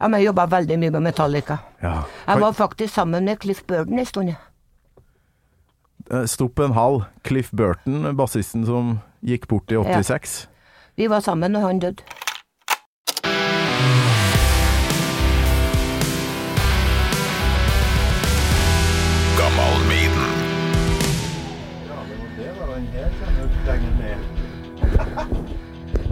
[0.00, 1.58] Ja, men jeg jobba veldig mye med Metallica.
[1.80, 2.02] Ja.
[2.26, 4.28] Jeg var faktisk sammen med Cliff Burden en stund.
[4.28, 4.34] ja.
[6.10, 7.04] Eh, Stopp en hal.
[7.24, 10.46] Cliff Burton, bassisten som gikk bort i 86.
[10.96, 12.02] Vi var sammen når han døde.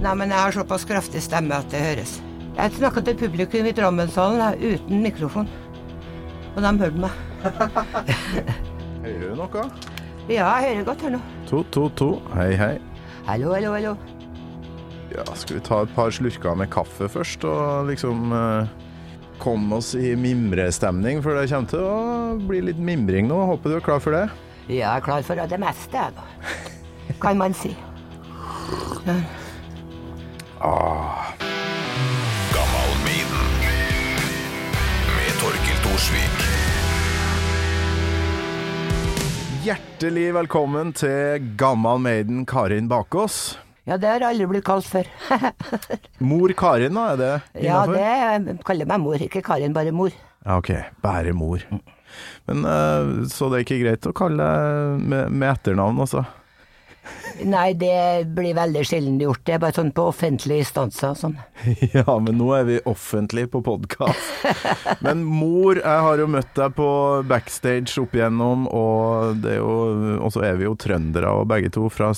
[0.02, 2.18] Nei, men jeg har såpass kraftig stemme at det høres.
[2.54, 5.48] Jeg snakka til publikum i Drammenshallen uten mikrofon.
[6.54, 7.10] Og de hørte meg.
[9.04, 9.64] Hører du noe?
[10.30, 11.20] Ja, jeg hører godt her nå.
[11.50, 12.08] To, to, to.
[12.32, 12.76] Hei, hei.
[13.26, 13.96] Hallo, hallo, hallo.
[15.12, 18.70] Ja, skal vi ta et par slurker med kaffe først, og liksom eh,
[19.42, 23.42] komme oss i mimrestemning, for det kommer til å bli litt mimring nå.
[23.50, 24.24] Håper du er klar for det?
[24.70, 26.24] Ja, jeg er klar for det meste, jeg, da.
[27.20, 27.74] Kan man si.
[29.04, 29.24] Gammal
[35.94, 36.38] Thorsvik.
[39.62, 43.60] Hjertelig velkommen til Gammal Maiden Karin Bakås.
[43.86, 45.06] Ja, det har jeg aldri blitt kalt før.
[46.32, 47.04] Mor Karin, da?
[47.12, 50.10] Er det ja, det kaller meg mor, ikke Karin, bare mor.
[50.42, 50.72] Ja, ok.
[51.04, 51.62] Bare mor.
[52.50, 56.26] Men eh, så det er ikke greit å kalle deg med, med etternavn, altså?
[57.44, 59.40] Nei, det blir veldig sjelden gjort.
[59.46, 61.34] Det er bare sånn på offentlige instanser og sånn.
[61.96, 64.46] Ja, men nå er vi offentlig på podkast.
[65.04, 66.88] Men mor, jeg har jo møtt deg på
[67.30, 69.74] backstage opp igjennom, og det er jo
[70.24, 72.12] Og så er vi jo trøndere og begge to, fra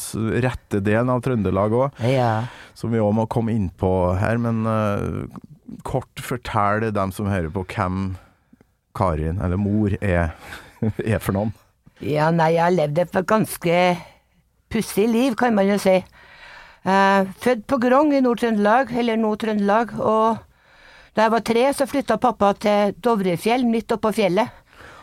[0.45, 2.47] rette delen av Trøndelag òg, Ja.
[2.77, 4.39] som vi òg må komme inn på her.
[4.43, 5.27] Men uh,
[5.87, 8.17] kort fortell dem som hører på, hvem
[8.97, 10.35] Karin, eller mor, er,
[11.05, 11.55] er for noen.
[12.05, 13.77] Ja, nei, jeg har levd et ganske
[14.77, 15.97] pussig liv, kan man jo si.
[16.87, 20.43] Eh, født på Grong i Nord-Trøndelag, eller Nord-Trøndelag, og
[21.17, 24.53] da jeg var tre, så flytta pappa til Dovrefjell, midt oppå fjellet.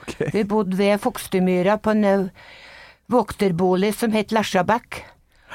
[0.03, 0.29] Okay.
[0.35, 2.29] Vi bodde ved Fokstumyra på en eh,
[3.11, 5.01] vokterbolig som het Lesjabekk,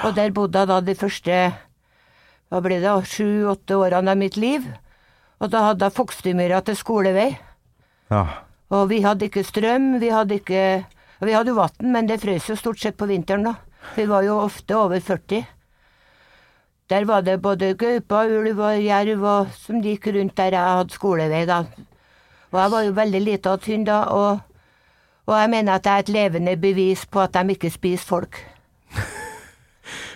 [0.04, 1.38] og der bodde jeg da de første
[2.48, 4.64] hva ble det, sju-åtte årene av mitt liv.
[5.38, 7.30] Og da hadde jeg Fokstumyra til skolevei.
[8.12, 8.24] Ja.
[8.72, 10.62] Og vi hadde ikke strøm, vi hadde ikke
[11.18, 13.56] Vi hadde jo vann, men det frøs jo stort sett på vinteren, da.
[13.96, 15.46] Vi var jo ofte over 40.
[16.88, 20.94] Der var det både gaupa, ulv og jerv og, som gikk rundt der jeg hadde
[20.96, 21.64] skolevei, da.
[22.50, 24.38] Og jeg var jo veldig lita og tynn da, og,
[25.26, 28.40] og jeg mener at jeg er et levende bevis på at de ikke spiser folk.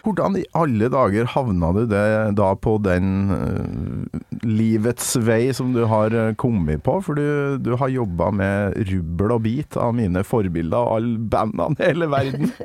[0.02, 5.84] Hvordan i alle dager havna du det da på den uh, livets vei som du
[5.86, 6.96] har eh, kommet på?
[7.06, 11.78] For du, du har jobba med rubbel og bit av mine forbilder og alle bandene
[11.78, 12.50] i hele verden.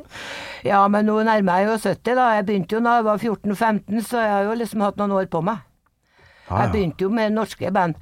[0.66, 2.24] Ja, men nå nærmer jeg jo 70, da.
[2.36, 5.30] Jeg begynte jo da jeg var 14-15, så jeg har jo liksom hatt noen år
[5.31, 5.62] på meg.
[6.50, 7.96] Ah, Jeg begynte jo med norske band.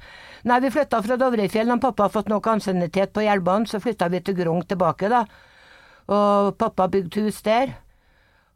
[0.46, 1.68] Nei, vi flytta fra Dovrefjell.
[1.68, 5.24] Når pappa har fått nok ansiennitet på jernbanen, så flytta vi til Grong tilbake, da.
[6.08, 7.76] Og pappa bygde hus der.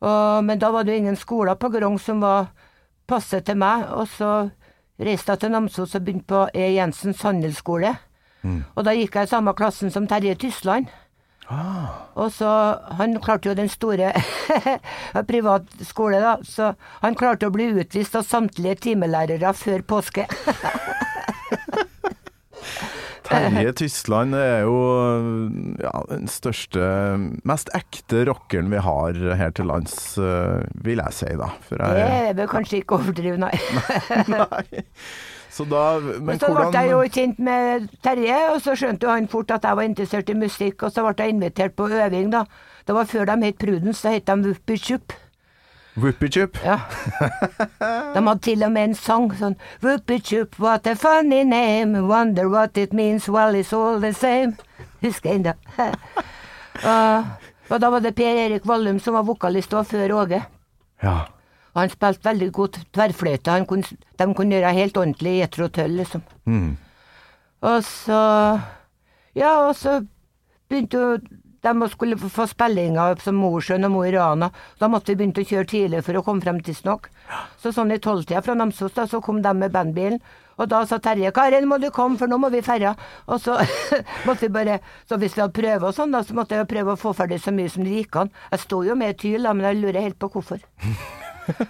[0.00, 2.50] Og, men da var det ingen skoler på Grong som var
[3.10, 3.84] passe til meg.
[3.92, 4.50] Og så
[5.00, 6.70] reiste jeg til Namsos og begynte på E.
[6.76, 7.94] Jensens handelsskole.
[8.74, 10.88] Og da gikk jeg i samme klassen som Terje Tysland.
[12.14, 12.48] Og så
[12.96, 14.12] Han klarte jo den store
[15.30, 20.28] privat skole, da, så han klarte å bli utvist av samtlige timelærere før påske.
[23.30, 24.76] Terje Tysland er jo
[25.80, 26.86] ja, den største,
[27.46, 31.52] mest ekte rockeren vi har her til lands, eh, vil jeg si, da.
[31.70, 33.54] Det jeg, er vel kanskje ikke overdrive, nei.
[34.34, 34.82] nei.
[35.50, 39.14] Så da Men Men så ble jeg jo kjent med Terje, og så skjønte jo
[39.14, 42.30] han fort at jeg var interessert i musikk, og så ble jeg invitert på øving,
[42.34, 42.44] da.
[42.86, 45.14] Det var før de het Prudence, da het de Wuppi Chup.
[45.98, 46.58] Whoopi-chup?
[46.64, 46.78] Ja.
[48.14, 52.78] De hadde til og med en sang sånn Whoopie-chup, what a funny name, wonder what
[52.78, 54.56] it means, well it's all the same.
[55.02, 55.54] Husker jeg ennå.
[56.92, 60.42] og, og da var det Per Erik Vallum som var vokalist òg, før Åge.
[61.02, 61.16] Ja.
[61.74, 63.58] Og han spilte veldig godt tverrfløyte.
[64.18, 66.22] De kunne gjøre helt ordentlig Jethro tøll, liksom.
[66.44, 66.76] Mm.
[67.66, 68.20] Og så
[69.36, 70.00] Ja, og så
[70.68, 71.18] begynte jo
[71.62, 74.50] de skulle få- spillinger som Mosjøen og Mo i Rana.
[74.80, 77.08] Da måtte vi begynne å kjøre tidlig for å komme frem tidsnok.
[77.62, 80.20] Så sånn i tolvtida fra Namsos, da, så kom de med bandbilen.
[80.60, 82.94] Og da sa Terje 'Karin, må du komme, for nå må vi ferja'.
[83.28, 83.56] Og så
[84.26, 86.92] måtte vi bare Så hvis vi hadde prøvd og sånn, da, så måtte jeg prøve
[86.92, 88.30] å få ferdig så mye som det gikk an.
[88.52, 90.60] Jeg sto jo med tyl, da, men jeg lurer helt på hvorfor.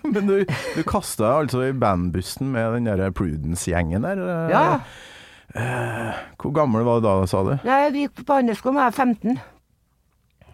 [0.05, 0.45] Men du,
[0.77, 4.19] du kasta deg altså i bandbussen med den der Prudence-gjengen der.
[4.19, 4.51] eh.
[4.51, 4.81] Ja.
[5.55, 7.55] Eh, hvor gammel var du da, sa du?
[7.65, 9.41] Nei, vi gikk på barneskolen, jeg var 15.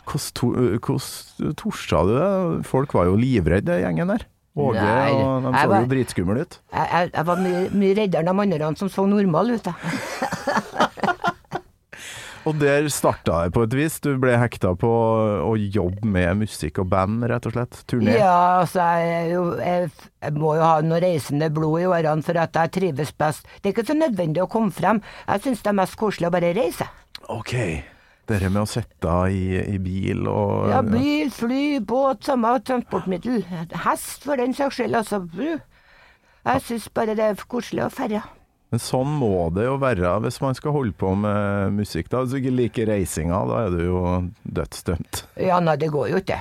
[0.06, 2.64] Hvordan to- torsa du det?
[2.68, 4.26] Folk var jo livredde, gjengen der.
[4.56, 6.54] Åge, og de så var- jo dritskumle ut.
[6.72, 9.66] Jeg, jeg, jeg var mye, mye reddere enn de andre som så normale ut.
[12.46, 13.96] Og der starta det på et vis.
[13.98, 17.80] Du ble hekta på å jobbe med musikk og band, rett og slett.
[17.90, 18.14] Turné.
[18.20, 19.32] Ja, altså, jeg,
[19.66, 19.88] jeg,
[20.22, 23.48] jeg må jo ha noe reisende blod i årene for at jeg trives best.
[23.58, 25.02] Det er ikke så nødvendig å komme frem.
[25.26, 26.86] Jeg syns det er mest koselig å bare reise.
[27.34, 27.56] Ok.
[28.26, 29.43] Dette med å sitte i,
[29.76, 33.44] i bil og Ja, bil, fly, båt, samme transportmiddel.
[33.84, 35.23] Hest for den saks skyld, altså.
[36.46, 38.25] Jeg syns bare det er koselig å ferde.
[38.75, 42.11] Men sånn må det jo være hvis man skal holde på med musikk.
[42.11, 42.25] da.
[42.25, 44.00] Hvis du ikke liker reisinga, da er du jo
[44.58, 45.23] dødsdømt.
[45.46, 46.40] Ja, nei, det går jo ikke.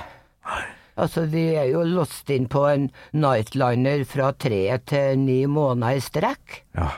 [0.96, 6.02] Altså, vi er jo låst inn på en nightliner fra tre til ni måneder i
[6.02, 6.62] strekk.
[6.78, 6.90] Ja.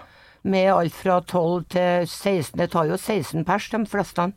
[0.49, 2.55] Med alt fra 12 til 16.
[2.61, 4.31] Det tar jo 16 pers, de fleste.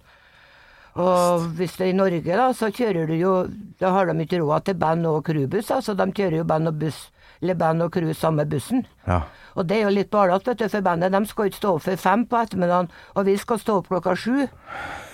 [1.00, 3.34] Og hvis det er i Norge, da, så kjører du jo
[3.80, 6.80] Da har de ikke råd til band og crewbuss, altså de kjører jo band og
[6.82, 7.06] buss,
[7.42, 8.86] eller band og crew samme bussen.
[9.08, 9.22] ja.
[9.56, 11.84] Og det er jo litt ballete, vet du, for bandet de skal ikke stå opp
[11.84, 14.46] før fem på ettermiddagen, og vi skal stå opp klokka sju.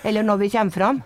[0.06, 1.00] Eller når vi kommer fram.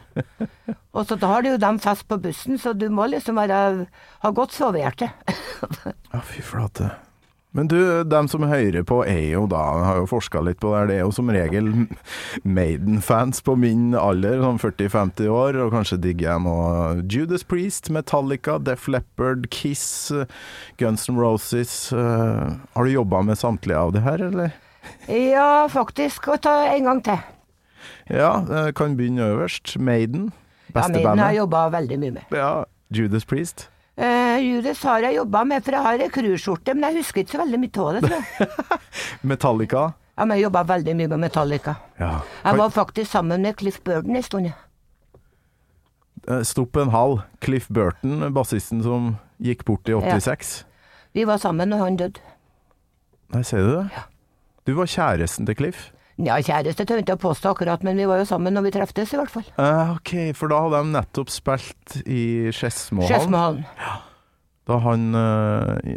[0.93, 3.87] Og så da har de jo dem fest på bussen, så du må liksom være,
[4.21, 5.09] ha godt sovehjerte.
[6.13, 6.91] Ja, fy flate.
[7.53, 7.77] Men du,
[8.09, 11.03] dem som hører på er jo da, har jo forska litt på det, det er
[11.05, 11.69] jo som regel
[12.49, 16.57] Maiden-fans på min alder, sånn 40-50 år, og kanskje digger jeg nå
[17.13, 19.85] Judas Priest, Metallica, Def Leppard, Kiss,
[20.81, 21.93] Guns N' Roses.
[21.93, 24.57] eh, har du jobba med samtlige av de her, eller?
[25.07, 26.29] ja, faktisk.
[26.33, 27.21] Og ta en gang til.
[28.11, 29.77] Ja, eh, kan begynne øverst.
[29.79, 30.33] Maiden,
[30.73, 31.01] Beste bandet.
[31.01, 32.33] Ja, Maiden har jeg jobba veldig mye med.
[32.33, 33.69] Ja, Judas Priest.
[34.33, 37.37] Eh, Judas har jeg jobba med, for jeg har ei crewskjorte, men jeg husker ikke
[37.37, 38.03] så veldig mye av det.
[38.07, 38.81] tror jeg.
[39.33, 39.85] Metallica.
[40.17, 41.77] Ja, men jeg jobba veldig mye med Metallica.
[42.01, 42.13] Ja.
[42.45, 44.51] Jeg var faktisk sammen med Cliff Burden en stund.
[44.51, 44.59] ja.
[46.29, 47.17] Eh, Stopp en hal.
[47.43, 50.61] Cliff Burton, bassisten som gikk bort i 86.
[51.17, 52.21] Vi var sammen når han døde.
[53.33, 53.89] Nei, ser du det?
[53.97, 54.05] Ja.
[54.69, 55.89] Du var kjæresten til Cliff?
[56.23, 58.73] Ja, kjæreste tør jeg ikke å påstå akkurat, men vi var jo sammen når vi
[58.77, 59.47] treftes, i hvert fall.
[59.59, 63.09] Eh, ok, for da hadde de nettopp spilt i Skedsmohallen.
[63.11, 63.65] Skedsmohallen.
[64.73, 65.93] Da han eh,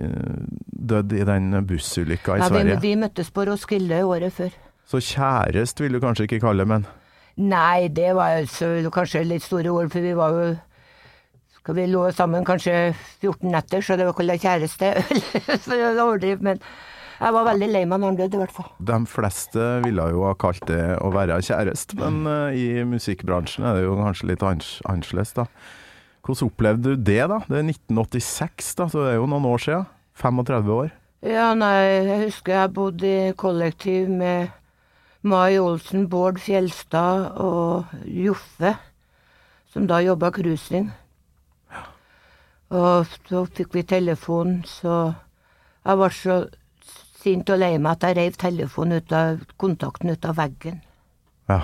[0.92, 2.80] døde i den bussulykka i Ja, vi, Sverige.
[2.84, 4.54] vi møttes på Roskilde året før.
[4.86, 6.86] Så kjærest vil du kanskje ikke kalle det, men
[7.36, 10.44] Nei, det var altså, kanskje litt store ord, for vi var jo
[11.58, 12.94] skal Vi lå sammen kanskje
[13.24, 14.92] 14 netter, så det var ikke kjæreste.
[15.66, 16.60] For å overdrive, men
[17.16, 18.70] jeg var veldig lei meg når han døde, i hvert fall.
[18.92, 21.96] de fleste ville jo ha kalt det å være kjærest.
[21.98, 25.48] Men eh, i musikkbransjen er det jo kanskje litt annerledes, da.
[26.26, 27.38] Hvordan opplevde du det, da?
[27.46, 29.86] Det er 1986, da, så det er jo noen år siden.
[30.16, 30.94] 35 år.
[31.26, 31.74] Ja, nei,
[32.06, 34.54] jeg husker jeg bodde i kollektiv med
[35.26, 38.76] Mai Olsen, Bård Fjelstad og Joffe,
[39.74, 40.92] som da jobba cruising.
[42.74, 45.14] Og så fikk vi telefon, så
[45.86, 46.38] jeg var så
[47.22, 50.82] sint og lei meg at jeg reiv telefonen ut av kontakten ut av veggen.
[51.50, 51.60] Ja.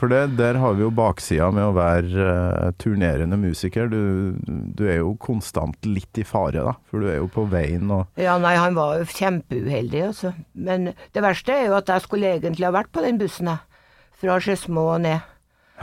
[0.00, 3.90] For det, der har vi jo baksida med å være uh, turnerende musiker.
[3.92, 6.72] Du, du er jo konstant litt i fare, da.
[6.88, 10.32] For du er jo på veien og Ja, nei, han var jo kjempeuheldig, altså.
[10.56, 13.84] Men det verste er jo at jeg skulle egentlig ha vært på den bussen, jeg.
[14.20, 15.28] Fra Skedsmo og ned.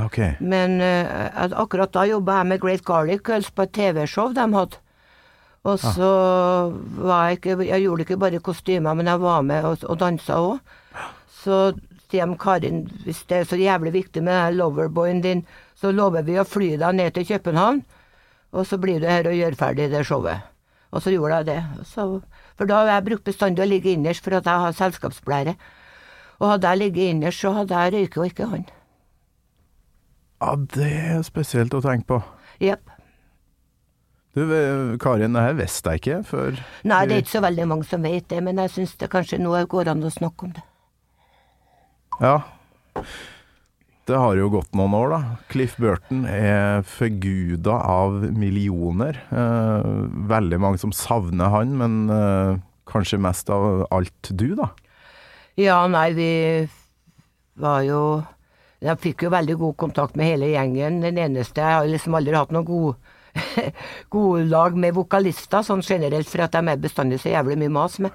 [0.02, 0.34] Okay.
[0.42, 4.82] Men uh, akkurat da jobba jeg med Great Garlic Girls på et TV-show de hadde.
[5.68, 6.10] Og så
[7.04, 10.38] var jeg ikke Jeg gjorde ikke bare kostymer, men jeg var med og, og dansa
[10.40, 10.76] òg.
[11.44, 11.58] Så
[12.12, 15.46] sier de Karin, hvis det er så jævlig viktig med den loverboyen din,
[15.76, 17.84] så lover vi å fly deg ned til København,
[18.54, 20.46] og så blir du her og gjør ferdig det showet.
[20.92, 21.86] Og så gjorde jeg det.
[21.86, 22.06] Så,
[22.56, 25.56] for da har jeg brukt bestandig å ligge innerst for at jeg har selskapsblære.
[26.40, 28.68] Og hadde jeg ligget innerst, så hadde jeg røyket, og ikke han.
[30.38, 32.22] Ja, det er spesielt å tenke på.
[32.64, 32.94] Jepp.
[34.38, 37.66] Du, eh, Karin, det her visste jeg ikke før Nei, det er ikke så veldig
[37.72, 40.52] mange som vet det, men jeg syns det kanskje nå går an å snakke om
[40.54, 40.62] det.
[42.22, 42.42] Ja.
[44.08, 45.20] Det har jo gått noen år, da.
[45.52, 49.20] Cliff Burton er forguda av millioner.
[49.28, 49.90] Eh,
[50.32, 54.70] veldig mange som savner han, men eh, kanskje mest av alt du, da.
[55.60, 56.32] Ja, nei, vi
[57.58, 58.02] var jo
[58.78, 61.02] Jeg fikk jo veldig god kontakt med hele gjengen.
[61.02, 63.14] Den eneste Jeg har liksom aldri hatt noe god
[64.14, 67.98] god lag med vokalister, sånn generelt, for at de er bestandig så jævlig mye mas
[68.02, 68.14] med.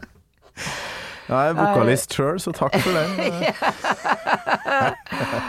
[1.30, 3.06] Jeg er vokalist sjøl, så takk for det.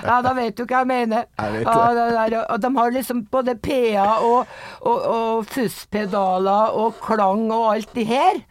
[0.01, 1.27] Ja, da vet du hva jeg mener.
[1.39, 4.49] Jeg vet Ja, det der, og de har liksom både PA og,
[4.81, 8.41] og, og fusspedaler og klang og alt det her.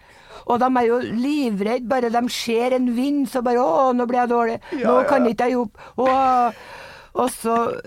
[0.50, 4.20] Og de er jo livredde, bare de ser en vind, så bare 'Å, nå blir
[4.22, 4.60] jeg dårlig'.
[4.72, 5.90] 'Nå Ja, ja, kan ikke jeg jobbe'.
[5.96, 6.54] Og,
[7.14, 7.80] og så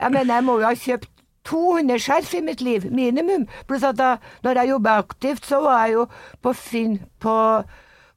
[0.00, 1.08] Jeg mener, jeg må jo ha kjøpt
[1.48, 3.46] 200 skjerf i mitt liv, minimum.
[3.66, 6.06] Pluss at da når jeg jobba aktivt, så var jeg jo
[6.42, 7.62] på Finn på,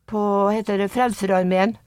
[0.10, 1.78] på heter det, Frelserarmeen,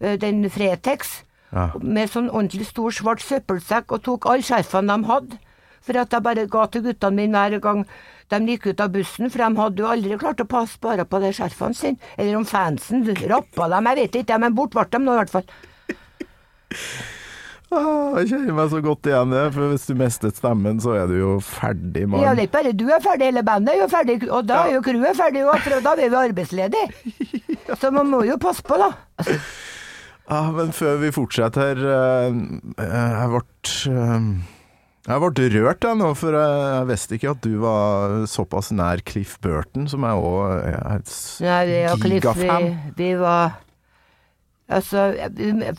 [0.00, 1.70] eh, den Fretex, Ja.
[1.80, 5.38] med sånn ordentlig stor svart søppelsekk og tok alle skjerfene de hadde.
[5.80, 7.86] For at jeg bare ga til guttene mine hver gang
[8.28, 11.20] de gikk ut av bussen, for de hadde jo aldri klart å passe bare på
[11.22, 11.96] de skjerfene sine.
[12.18, 15.30] Eller om fansen rappa dem, jeg vet ikke, men bort ble de nå i hvert
[15.30, 15.48] fall.
[17.68, 21.10] Ah, jeg kjenner meg så godt igjen det, for hvis du mistet stemmen, så er
[21.10, 22.22] du jo ferdig mann.
[22.24, 24.78] Ja, er ikke bare du er ferdig, hele bandet er jo ferdig, og da er
[24.78, 27.16] jo crewet ferdig òg, for da blir vi arbeidsledige.
[27.80, 28.94] Så man må jo passe på, da.
[30.28, 32.38] Ah, men før vi fortsetter eh,
[32.76, 33.40] Jeg ble
[33.92, 34.26] eh,
[35.08, 39.38] Jeg ble rørt jeg nå, for jeg, visste ikke at du var såpass nær Cliff
[39.44, 41.00] Burton, som jeg òg er
[41.92, 42.60] og Cliff, vi,
[42.96, 43.56] vi var
[44.68, 45.02] Altså,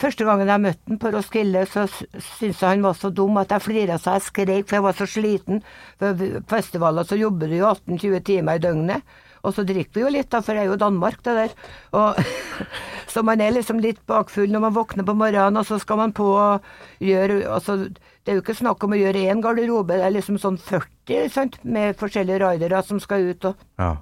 [0.02, 3.52] første gangen jeg møtte han på Roskilde, så syntes jeg han var så dum at
[3.54, 5.60] jeg flira så jeg skrek, for jeg var så sliten.
[6.02, 9.04] Vi- festivaler så jobber du jo 18-20 timer i døgnet,
[9.46, 11.54] og så drikker vi jo litt, da, for det er jo Danmark, det der.
[11.94, 12.18] Og,
[13.14, 16.12] så man er liksom litt bakfull når man våkner på morgenen, og så skal man
[16.18, 16.66] på og
[17.00, 17.78] gjøre altså,
[18.26, 21.30] Det er jo ikke snakk om å gjøre én garderobe, det er liksom sånn 40,
[21.34, 23.96] sant, med forskjellige ridere som skal ut og Ja.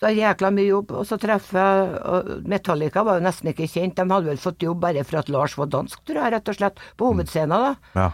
[0.00, 0.94] Så er jækla mye jobb.
[0.96, 3.98] Og så treffer jeg Metallica var jo nesten ikke kjent.
[3.98, 6.56] De hadde vel fått jobb bare for at Lars var dansk, tror jeg, rett og
[6.56, 6.80] slett.
[6.96, 8.00] På hovedscenen, da.
[8.00, 8.08] ja.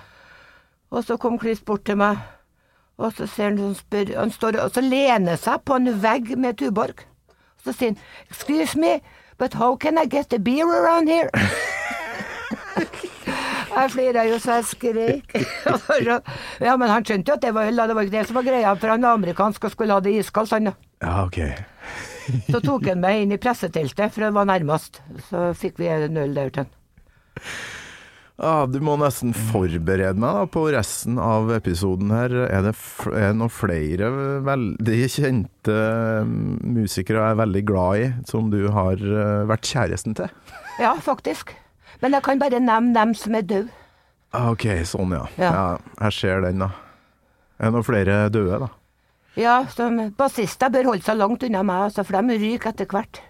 [0.90, 2.18] Og så kom Chris bort til meg,
[2.98, 6.30] og så ser han sånn spør Han står og så lener seg på en vegg
[6.38, 7.02] med Tuborg.
[7.62, 7.98] Så sier han
[8.30, 9.00] 'Excuse me,
[9.38, 11.30] but how can I get a beer around here?'
[13.76, 15.36] Jeg flira jo så jeg skrek.
[16.64, 18.46] ja, men han skjønte jo at det var øl, det var ikke det som var
[18.48, 20.76] greia, for han var amerikansk og skulle ha det iskaldt, han da.
[21.04, 21.40] ja, ok.
[22.50, 25.02] Så tok han meg inn i presseteltet, for det var nærmest.
[25.28, 26.72] Så fikk vi en øl der til han.
[28.36, 32.34] Ah, du må nesten forberede meg da på resten av episoden her.
[32.44, 32.74] Er det,
[33.08, 34.10] er det noen flere
[34.44, 36.34] veldig kjente eh,
[36.76, 40.28] musikere jeg er veldig glad i, som du har eh, vært kjæresten til?
[40.82, 41.54] Ja, faktisk.
[42.02, 43.70] Men jeg kan bare nevne dem som er døde.
[44.34, 45.22] Ah, ok, sånn ja.
[45.38, 45.52] Ja.
[45.52, 45.68] ja.
[46.02, 46.72] Jeg ser den, da.
[47.56, 48.68] Er det noen flere døde, da?
[49.36, 53.20] Ja, som bassister bør holde seg langt unna meg, altså, for de ryker etter hvert.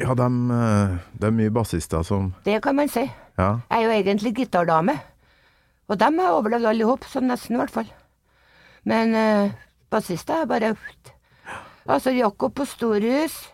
[0.00, 3.04] Ja, dem, eh, det er mye bassister som Det kan man si.
[3.38, 3.60] Ja.
[3.70, 4.98] Jeg er jo egentlig gitardame.
[5.88, 7.90] Og dem har overlevd alle i hop, sånn nesten i hvert fall.
[8.88, 9.52] Men uh,
[9.92, 10.76] bassister er bare
[11.84, 13.50] Altså Jakob på Storhus.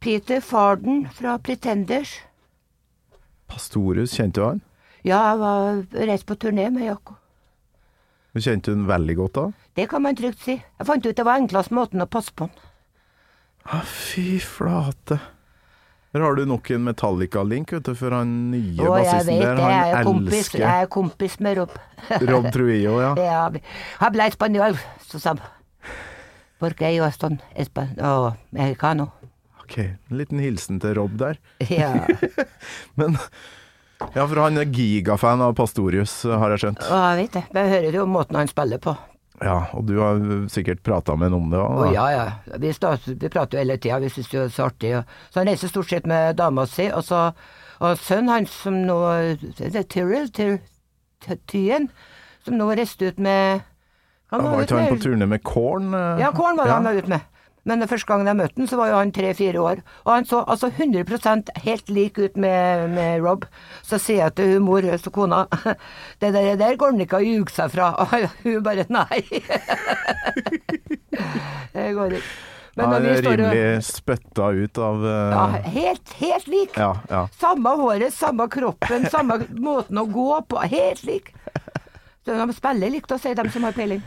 [0.00, 2.20] Peter Farden fra Pretenders.
[3.50, 4.64] Pastorius, kjente du han?
[5.06, 7.18] Ja, jeg var reist på turné med Jakob.
[8.34, 9.44] Du kjente hun veldig godt da?
[9.78, 10.58] Det kan man trygt si.
[10.58, 12.66] Jeg fant ut det var enklest måten å passe på han.
[13.66, 15.18] Ah, fy flate.
[16.14, 19.58] Her har du nok en Metallica-link, for han nye Og bassisten der.
[19.60, 21.74] Han jeg elsker Han kompis, jeg er kompis med Rob.
[22.30, 23.10] Rob Trujillo, ja.
[23.30, 23.42] Ja,
[24.00, 25.34] habla español, så sa
[26.58, 29.10] Porque yo estoy espa oh, mexicano.
[29.66, 31.40] Ok, en liten hilsen til Rob der.
[31.66, 31.90] Ja.
[32.98, 33.18] Men
[34.12, 36.82] Ja, for han er gigafan av Pastorius, har jeg skjønt.
[36.84, 37.44] Ja, jeg vet det.
[37.56, 38.92] Jeg hører jo måten han spiller på.
[39.40, 40.20] Ja, og du har
[40.52, 41.92] sikkert prata med ham om det òg?
[41.92, 42.56] ja, ja.
[42.60, 44.92] Vi, start, vi prater jo hele tida, vi syns det er så artig.
[45.32, 47.30] Så han reiser stort sett med dama si, og så
[47.76, 48.94] og sønnen hans som nå
[49.58, 50.54] Det er Tyrrell Tyr,
[51.50, 51.90] Tyen,
[52.46, 53.64] som nå reiste ut med
[54.32, 55.92] han Var ikke han på turné med Korn?
[56.18, 57.26] Ja, Korn var det han var ute med.
[57.66, 59.82] Men den første gangen jeg møtte han, så var jo han tre-fire år.
[60.04, 63.46] Og han så altså 100% helt lik ut med, med Rob.
[63.86, 65.44] Så sier jeg til hun mor, så kona,
[66.22, 67.90] det der, der går han ikke å ljuge seg fra.
[68.06, 69.22] Og hun bare nei.
[71.74, 72.36] det går ikke.
[72.76, 75.12] Men Han er rimelig spytta ut av uh...
[75.32, 76.74] ja, helt, helt lik.
[76.76, 77.22] ja, ja.
[77.40, 80.60] Samme håret, samme kroppen, samme måten å gå på.
[80.60, 81.32] Helt lik.
[82.26, 84.02] Så de spiller likt å si, dem som har peiling.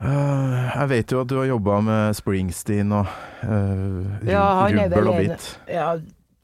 [0.00, 3.06] Eh, jeg vet jo at du har jobba med Springsteen og
[3.46, 5.46] uh, Ja, rubbel og bit.
[5.70, 5.92] Ja,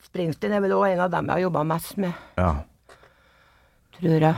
[0.07, 2.53] Springsteen er vel òg en av dem jeg har jobba mest med, Ja.
[3.99, 4.35] tror jeg.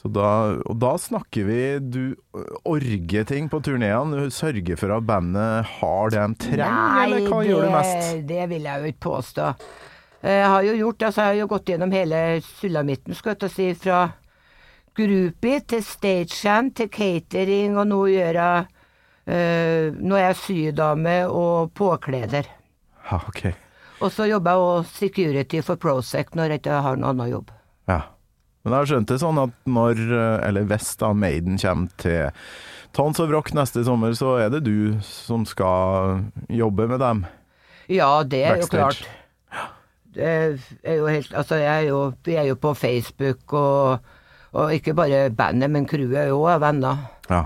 [0.00, 2.02] Så da, og da snakker vi Du
[2.64, 4.16] orger ting på turneene.
[4.16, 8.14] Du sørger for at bandet har det de trenger, eller hva gjør du mest?
[8.30, 9.50] det vil jeg jo ikke påstå.
[10.24, 13.48] Jeg har jo gjort altså, jeg har jo gått gjennom hele sulamitten, skal jeg ta
[13.52, 14.00] si, fra
[15.00, 18.68] groupie til stagehand til catering, og nå gjør jeg
[19.26, 22.48] eh, Nå er jeg sydame og påkleder.
[23.10, 23.50] Ja, ok.
[24.00, 27.52] Og så jobber jeg òg security for Prosec når jeg ikke har noen annen jobb.
[27.90, 28.02] Ja.
[28.60, 32.28] Men jeg har skjønt det sånn at når, eh, eller hvis da Maiden kommer til
[32.96, 37.24] Tons of Rock neste sommer, så er det du som skal jobbe med dem.
[37.90, 39.00] Ja, det er jo klart.
[40.10, 44.10] Det er jo helt Altså, jeg er jo, vi er jo på Facebook og,
[44.58, 47.02] Og ikke bare bandet, men crewet òg er venner.
[47.30, 47.44] Ja.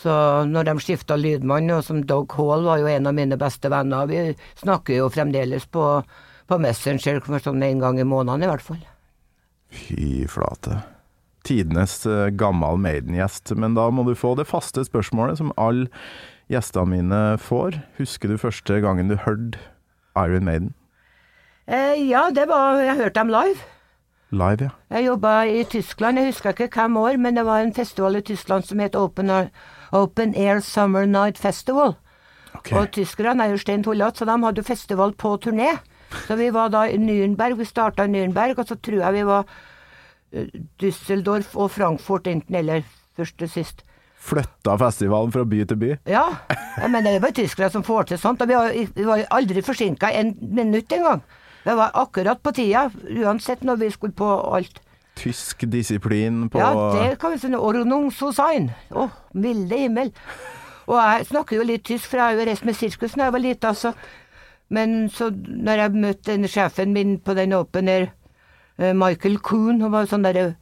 [0.00, 0.12] Så
[0.48, 4.08] når de skifta lydmann, og som Doug Hall var jo en av mine beste venner,
[4.08, 5.84] vi snakker jo fremdeles på,
[6.48, 8.80] på Messenger sånn en gang i måneden i hvert fall.
[9.70, 10.80] Fy flate.
[11.46, 13.54] Tidenes eh, gammal Maiden-gjest.
[13.56, 15.88] Men da må du få det faste spørsmålet som alle
[16.50, 17.78] gjestene mine får.
[18.00, 19.60] Husker du første gangen du hørte
[20.18, 20.72] Iron Maiden?
[21.70, 23.68] Eh, ja, det var Jeg hørte dem live.
[24.30, 24.96] Live, ja.
[24.96, 28.22] Jeg jobba i Tyskland, jeg husker ikke hvem år, men det var en festival i
[28.22, 29.30] Tyskland som het Open,
[29.92, 31.96] Open Air Summer Night Festival.
[32.54, 32.78] Okay.
[32.78, 35.72] Og tyskerne er jo stein tullete, så de hadde festival på turné.
[36.26, 39.26] Så vi var da i Nürnberg, vi starta i Nürnberg, og så tror jeg vi
[39.26, 39.44] var
[40.32, 40.48] eh,
[40.82, 42.82] Düsseldorf og Frankfurt enten eller
[43.16, 43.84] først og sist.
[44.20, 45.94] Flytta festivalen fra by til by?
[46.10, 46.26] Ja,
[46.82, 48.42] men det er bare tyskere som får til sånt.
[48.42, 51.22] Og vi var, vi var aldri forsinka en minutt engang.
[51.64, 52.86] Det var akkurat på tida,
[53.20, 54.80] uansett når vi skulle på alt.
[55.20, 57.50] Tysk disiplin på Ja, det kan vi si.
[57.54, 58.70] Ordnung so sein.
[58.90, 60.14] Å, milde himmel.
[60.88, 63.36] Og jeg snakker jo litt tysk, for jeg har jo reist med sirkus da jeg
[63.36, 63.94] var lita, så
[64.70, 68.12] Men så når jeg møtte den sjefen min på den Open Air,
[68.78, 70.54] eh, Michael Kuhn, han var sånn derre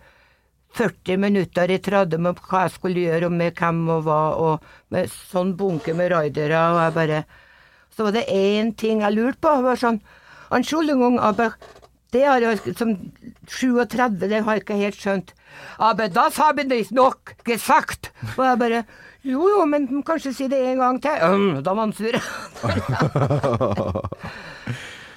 [0.79, 4.65] 40 minutter i tråd med hva jeg skulle gjøre, og med hvem og hva, og
[4.95, 7.25] med sånn bunke med raidere, og jeg bare
[7.93, 9.57] Så var det én ting jeg lurte på.
[9.57, 10.01] Det var sånn
[10.51, 11.57] Entschuldigung, aber
[12.13, 12.95] det har jeg som
[13.49, 15.35] 37, det har jeg ikke helt skjønt.
[15.79, 18.13] Aber das haben ich noch gesagt.
[18.37, 18.85] Og jeg bare
[19.25, 21.11] Jo jo, men kanskje si det en gang til.
[21.27, 22.15] Um, da var han sur.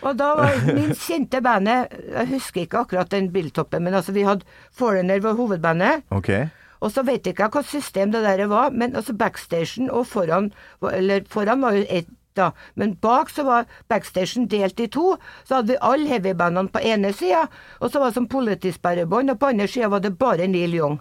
[0.01, 4.25] Og da var min kjente bandet Jeg husker ikke akkurat den biltoppen, men altså vi
[4.25, 6.01] hadde Foreigner var hovedbandet.
[6.09, 6.47] Okay.
[6.81, 10.51] Og så vet jeg ikke hva system det der var, men altså backstagen og foran
[10.91, 15.15] Eller foran var jo ett, da, men bak så var backstation delt i to.
[15.47, 17.45] Så hadde vi alle heavybandene på ene sida,
[17.79, 21.00] og så var det som politisperrebånd, og på andre sida var det bare Neil Young.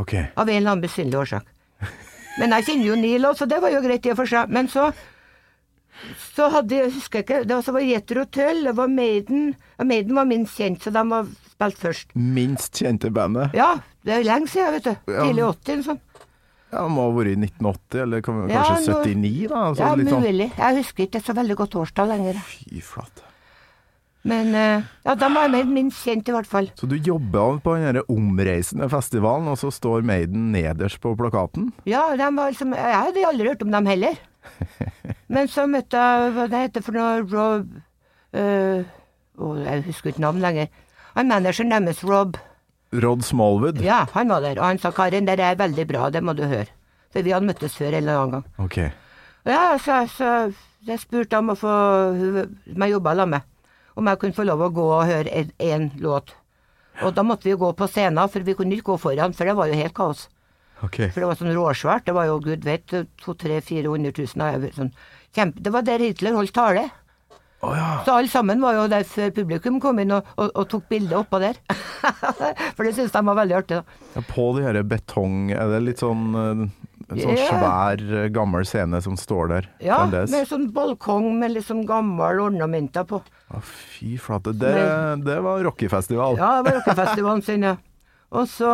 [0.00, 0.28] Okay.
[0.36, 1.48] Av en eller annen besynderlig årsak.
[2.40, 4.52] Men jeg kjenner jo Neil òg, så det var jo greit i og for seg.
[4.52, 4.90] Men så
[6.32, 9.52] så hadde jeg, husker jeg ikke, det var, så var Jethro Tull, det var Maiden
[9.78, 12.14] Og Maiden var minst kjent, så de var spilt først.
[12.16, 13.54] Minst kjente bandet?
[13.54, 13.76] Ja,
[14.06, 15.12] det er lenge siden, vet du.
[15.12, 16.00] Tidlig 80 eller sånn.
[16.72, 19.56] Ja, det må ha vært i 1980, eller kan- Ja, kanskje nå- 79, da?
[19.70, 20.22] Altså, ja, sånn.
[20.24, 20.48] mulig.
[20.56, 22.34] Jeg husker ikke så veldig godt årstall lenger.
[22.48, 23.22] Fy flate.
[24.24, 26.68] Men eh, ja, da var jeg minst kjent, i hvert fall.
[26.78, 31.72] Så du jobba på den omreisende festivalen, og så står Maiden nederst på plakaten?
[31.84, 34.14] Ja, de var liksom Jeg hadde aldri hørt om dem heller.
[35.28, 37.68] Men så møtte jeg Hva det heter for noe Rob
[38.34, 38.82] eh,
[39.38, 40.68] oh, Jeg husker ikke navnet lenger.
[41.16, 42.38] Han manageren deres, Rob.
[42.92, 43.80] Rod Smallwood?
[43.80, 44.58] Ja, han var der.
[44.60, 46.68] Og han sa 'Karin, det er veldig bra, det må du høre'.
[47.12, 48.44] For vi hadde møttes før en eller annen gang.
[48.58, 48.76] Ok.
[49.44, 50.52] Ja, så, så
[50.86, 51.72] jeg spurte om å få
[52.66, 53.42] som jeg jobba sammen med,
[53.96, 56.34] om jeg kunne få lov å gå og høre én låt.
[57.02, 59.48] Og da måtte vi jo gå på scenen, for vi kunne ikke gå foran, for
[59.48, 60.28] det var jo helt kaos.
[60.82, 61.08] ok.
[61.12, 62.04] For det var sånn råsvært.
[62.06, 64.72] Det var jo gud vet 200 000-400 000.
[64.76, 64.92] Sånn,
[65.34, 66.90] kjempe, det var der Hitler holdt tale.
[67.62, 67.88] Å ja.
[68.02, 71.14] Så alle sammen var jo der før publikum kom inn og, og, og tok bilde
[71.14, 71.60] oppå der.
[72.74, 74.00] for det syns de var veldig artig, da.
[74.16, 76.64] Ja, På de her betong Er det litt sånn eh,
[77.12, 77.46] En sånn Ja.
[77.52, 80.34] svær, eh, gammel scene som står der Ja, fremdeles?
[80.34, 83.22] med sånn balkong med liksom gamle ornamenter på.
[83.22, 84.56] Å, fy flate.
[84.58, 84.74] Det,
[85.22, 86.38] det var rockefestival.
[86.42, 87.76] Ja, det var rockefestivalen sin, ja.
[88.34, 88.72] Og så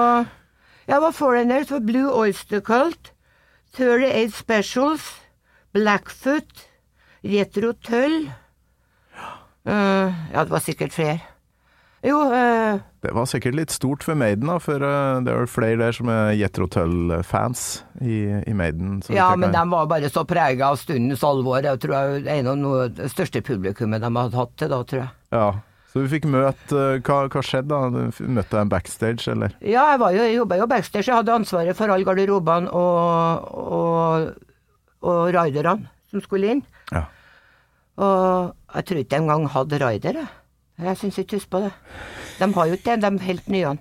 [0.89, 3.13] Jeg var foreigner for Blue Oyster Cult,
[3.77, 5.11] 38 Specials,
[5.77, 6.65] Blackfoot,
[7.27, 8.23] Retro Tull
[9.69, 11.21] Eh, Ja, det var sikkert flere.
[12.07, 15.49] Jo, uh, Det var sikkert litt stort for Maiden, da, for uh, det er vel
[15.51, 19.01] flere der som er Jetro Tull-fans i, i Maiden.
[19.11, 21.59] ja, men de var bare så prega av stundens alvor.
[21.67, 24.79] Jeg tror jeg er en av noe, det største publikummet de hadde hatt til da,
[24.87, 25.11] tror jeg.
[25.35, 25.49] Ja.
[25.89, 27.89] Så du fikk møte Hva, hva skjedde da?
[27.89, 29.55] Du Møtte deg backstage, eller?
[29.65, 31.09] Ja, jeg, var jo, jeg jobba jo backstage.
[31.09, 34.27] Jeg hadde ansvaret for alle garderobene og, og,
[35.03, 36.63] og riderne som skulle inn.
[36.93, 37.09] Ja.
[37.99, 40.35] Og jeg tror ikke de engang hadde raider, jeg.
[40.79, 41.73] Jeg syns ikke husk på det.
[42.39, 43.77] De har jo ikke det, de helt nye.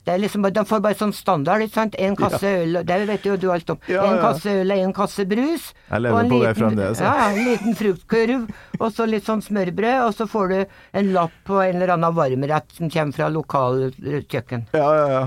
[0.00, 1.96] Det er liksom, de får bare sånn standard, ikke sant.
[2.00, 3.78] En kasse øl, det vet jo du alt om.
[3.90, 4.22] Ja, en ja.
[4.24, 5.68] kasse øl og en kasse brus.
[5.90, 7.02] Jeg lever på det liten- fremdeles.
[7.04, 8.48] Ja, ja, en liten fruktkurv,
[8.80, 10.58] og så litt sånn smørbrød, og så får du
[11.02, 14.66] en lapp på en eller annen varmrett som kommer fra lokalkjøkken.
[14.74, 15.22] Ja, ja, ja.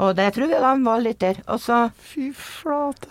[0.00, 1.40] Og det tror jeg de var litt der.
[1.46, 3.08] Og så Fy flate.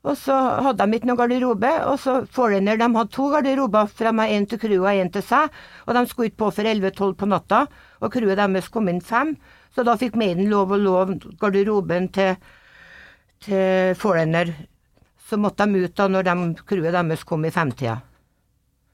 [0.00, 0.34] Og så
[0.64, 4.36] hadde de ikke noen garderobe, og så Foreigner de hadde to garderober, for de hadde
[4.38, 7.28] en til crewet og en til seg, og de skulle ikke på for 11-12 på
[7.28, 7.66] natta,
[8.00, 9.34] og crewet deres kom inn fem,
[9.76, 12.38] så da fikk Maiden lov å låne garderoben til,
[13.44, 14.54] til Foreigner.
[15.28, 16.36] Så måtte de ut da når de,
[16.66, 18.00] crewet deres kom i femtida.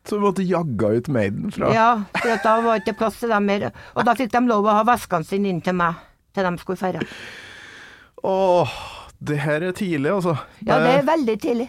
[0.07, 1.89] Så du måtte jagga ut Maiden fra Ja,
[2.19, 3.71] for da var det ikke plass til dem mer.
[3.95, 6.03] Og da fikk de lov å ha veskene sine inn til meg,
[6.35, 7.03] til de skulle feire.
[8.27, 8.77] Åh,
[9.21, 10.37] det her er tidlig, altså.
[10.67, 11.69] Ja, det er veldig tidlig.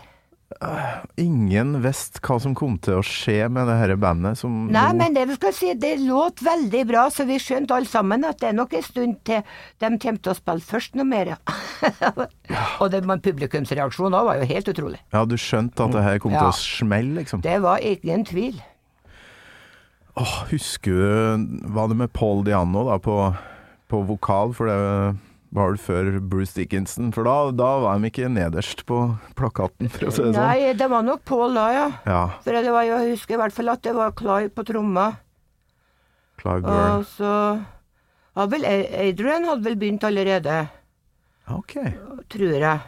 [1.19, 5.11] Ingen visste hva som kom til å skje med det her bandet som Nei, men
[5.13, 8.53] det vi skal si, det låt veldig bra, så vi skjønte alle sammen at det
[8.53, 9.43] er nok en stund til
[9.83, 11.37] de kommer til å spille først noe mer, ja.
[12.81, 15.03] Og det, men publikumsreaksjonen òg var jo helt utrolig.
[15.13, 16.45] Ja, du skjønte at det her kom Ja.
[16.47, 17.43] til å smelle, liksom.
[17.43, 18.63] Det var ingen tvil.
[20.17, 23.19] Åh, husker du Var det med Paul Diano da på,
[23.91, 24.55] på vokal?
[24.57, 24.79] For det
[25.53, 27.11] var vel før Bruce Dickinson?
[27.15, 28.97] For da, da var de ikke nederst på
[29.39, 30.41] plakaten, for å si det sånn.
[30.43, 31.87] Nei, det var nok Paul da, ja.
[32.05, 32.23] Ja.
[32.43, 35.07] For det var jeg husker i hvert fall at det var Clive på tromma.
[36.41, 36.99] Clive Burr.
[36.99, 37.31] Og så
[38.37, 40.59] hadde vel Adrian hadde vel begynt allerede,
[41.49, 41.73] Ok.
[42.29, 42.79] tror jeg.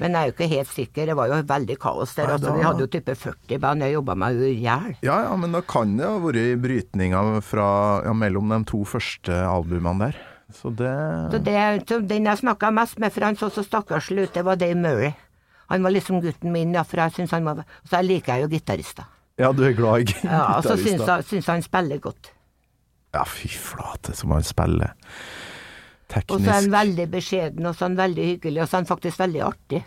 [0.00, 2.24] Men jeg er jo ikke helt sikker, det var jo veldig kaos der.
[2.26, 4.94] Nei, altså, da- vi hadde jo type 40 band, jeg jobba meg jo i hjel.
[5.02, 7.66] Ja, ja, men da kan det ha vært brytninga fra,
[8.06, 10.16] ja, mellom de to første albumene der.
[10.54, 10.92] Så det
[11.32, 11.56] Så det,
[11.88, 14.74] så den jeg snakka mest med, for han så så stakkarslig ut, det var Dave
[14.74, 15.12] Murray.
[15.70, 18.42] Han var liksom gutten min, ja, for jeg syns han var Og så liker jeg
[18.42, 19.06] jo gitarister.
[19.38, 22.32] Ja, du er glad i Ja, og så syns jeg syns han spiller godt.
[23.14, 24.92] Ja, fy flate som han spiller.
[26.10, 26.34] Teknisk.
[26.34, 28.82] Og så er han veldig beskjeden, og så er han veldig hyggelig, og så er
[28.82, 29.80] han faktisk veldig artig.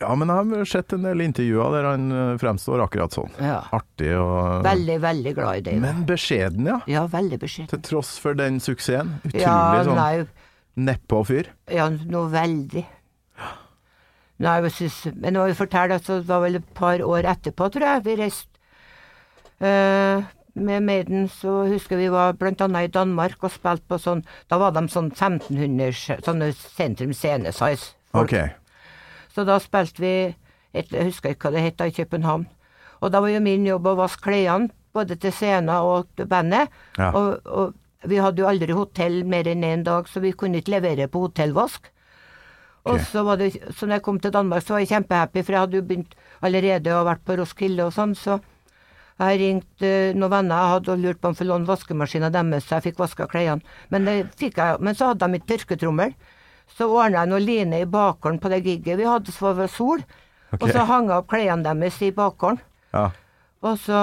[0.00, 3.32] Ja, men jeg har sett en del intervjuer der han eh, fremstår akkurat sånn.
[3.42, 3.56] Ja.
[3.74, 5.74] Artig og Veldig, veldig glad i det.
[5.82, 6.76] Men beskjeden, ja.
[6.86, 7.72] Ja, veldig beskjeden.
[7.72, 9.16] Til tross for den suksessen.
[9.26, 10.26] Utrolig Ja, sånn nei,
[10.88, 11.50] nedpå fyr.
[11.74, 12.84] ja, noe veldig.
[14.38, 17.26] Nei, jeg synes, men nå vil jeg fortelle at det var vel et par år
[17.26, 18.54] etterpå, tror jeg, vi reiste
[19.66, 20.22] uh,
[20.54, 24.58] med Maiden, så husker vi var blant annet i Danmark og spilte på sånn Da
[24.62, 27.92] var de sånn 1500 sj- sånne sentrum scene-size.
[28.14, 28.30] folk.
[28.30, 28.67] Ok.
[29.38, 30.14] Så da spilte vi
[30.74, 32.48] et, Jeg husker ikke hva det het i København.
[32.98, 36.72] Og da var jo min jobb å vaske klærne, både til scenen og til bandet.
[36.98, 37.12] Ja.
[37.14, 40.74] Og, og vi hadde jo aldri hotell mer enn én dag, så vi kunne ikke
[40.74, 41.86] levere på hotellvask.
[42.88, 45.54] Og så var det, så når jeg kom til Danmark, så var jeg kjempehappy, for
[45.54, 48.40] jeg hadde jo begynt allerede og vært på Roskilde og sånn, så
[49.18, 52.66] jeg ringte noen venner jeg hadde og lurt på om jeg fikk låne vaskemaskinen deres,
[52.66, 53.78] så jeg fikk vaska klærne.
[53.94, 56.16] Men men så hadde de ikke tørketrommel.
[56.76, 59.70] Så ordna jeg noe line i bakgården på det gigget vi hadde, så var det
[59.74, 60.02] sol.
[60.48, 60.60] Okay.
[60.62, 62.60] Og så hang jeg opp klærne deres i bakgården.
[62.94, 63.08] Ja.
[63.64, 64.02] Og så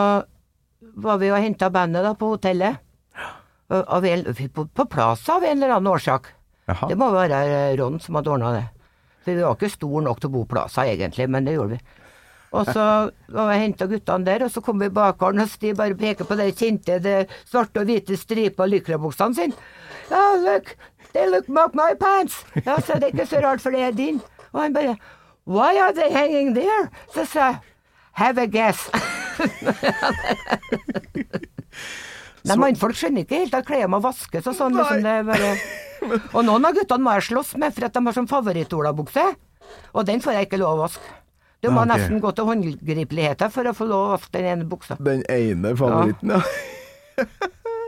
[1.06, 2.82] var vi og henta bandet da på hotellet.
[3.70, 6.30] En, på, på plass av en eller annen årsak.
[6.70, 6.90] Jaha.
[6.90, 7.40] Det må være
[7.80, 8.66] Ron som hadde ordna det.
[9.26, 11.78] For vi var ikke store nok til å bo på Plaza egentlig, men det gjorde
[11.78, 12.02] vi.
[12.56, 12.86] Og så
[13.36, 16.28] var jeg henta guttene der, og så kom vi i bakgården, og de bare peker
[16.28, 19.68] på de kjente det svarte og hvite stripa lykrabuksene sine.
[20.12, 20.76] Ja, look,
[21.14, 22.44] they look like my pants.
[22.64, 24.22] Ja, så det er ikke så rart, for det er din.
[24.54, 24.96] Og han bare
[25.46, 26.90] Why are they hanging there?
[27.14, 27.56] Så sa jeg
[28.16, 28.88] Have a guess.
[32.46, 34.78] Nei, mannfolk skjønner ikke helt at klærne må vaskes og sånn.
[34.78, 35.50] Liksom det bare...
[36.38, 39.26] Og noen av guttene må jeg slåss med, for at de har sånn favorittolabukse,
[39.98, 41.25] Og den får jeg ikke lov å vaske.
[41.66, 41.92] Du må Ah, ok.
[41.96, 44.98] nesten gå til håndgripeligheter for å få lov å den ene buksa.
[45.02, 46.42] Den ene favoritten, ja.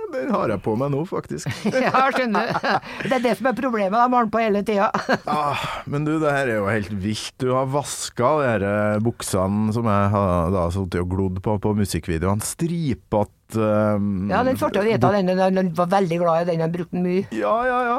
[0.08, 1.50] Den har jeg på meg nå, faktisk.
[1.84, 2.68] Ja, skjønner du.
[3.10, 4.88] Det er det som er problemet, de har den på hele tida.
[5.28, 7.34] Ah, men du, det her er jo helt vilt.
[7.44, 11.74] Du har vaska de eh, buksene som jeg har da sittet og glodd på på
[11.78, 12.40] musikkvideoene.
[12.48, 13.60] Stripete
[14.00, 16.74] um, Ja, den svarte og hvite, den, den, den var veldig glad i den, jeg
[16.80, 17.26] brukte den mye.
[17.36, 17.98] Ja, ja, ja.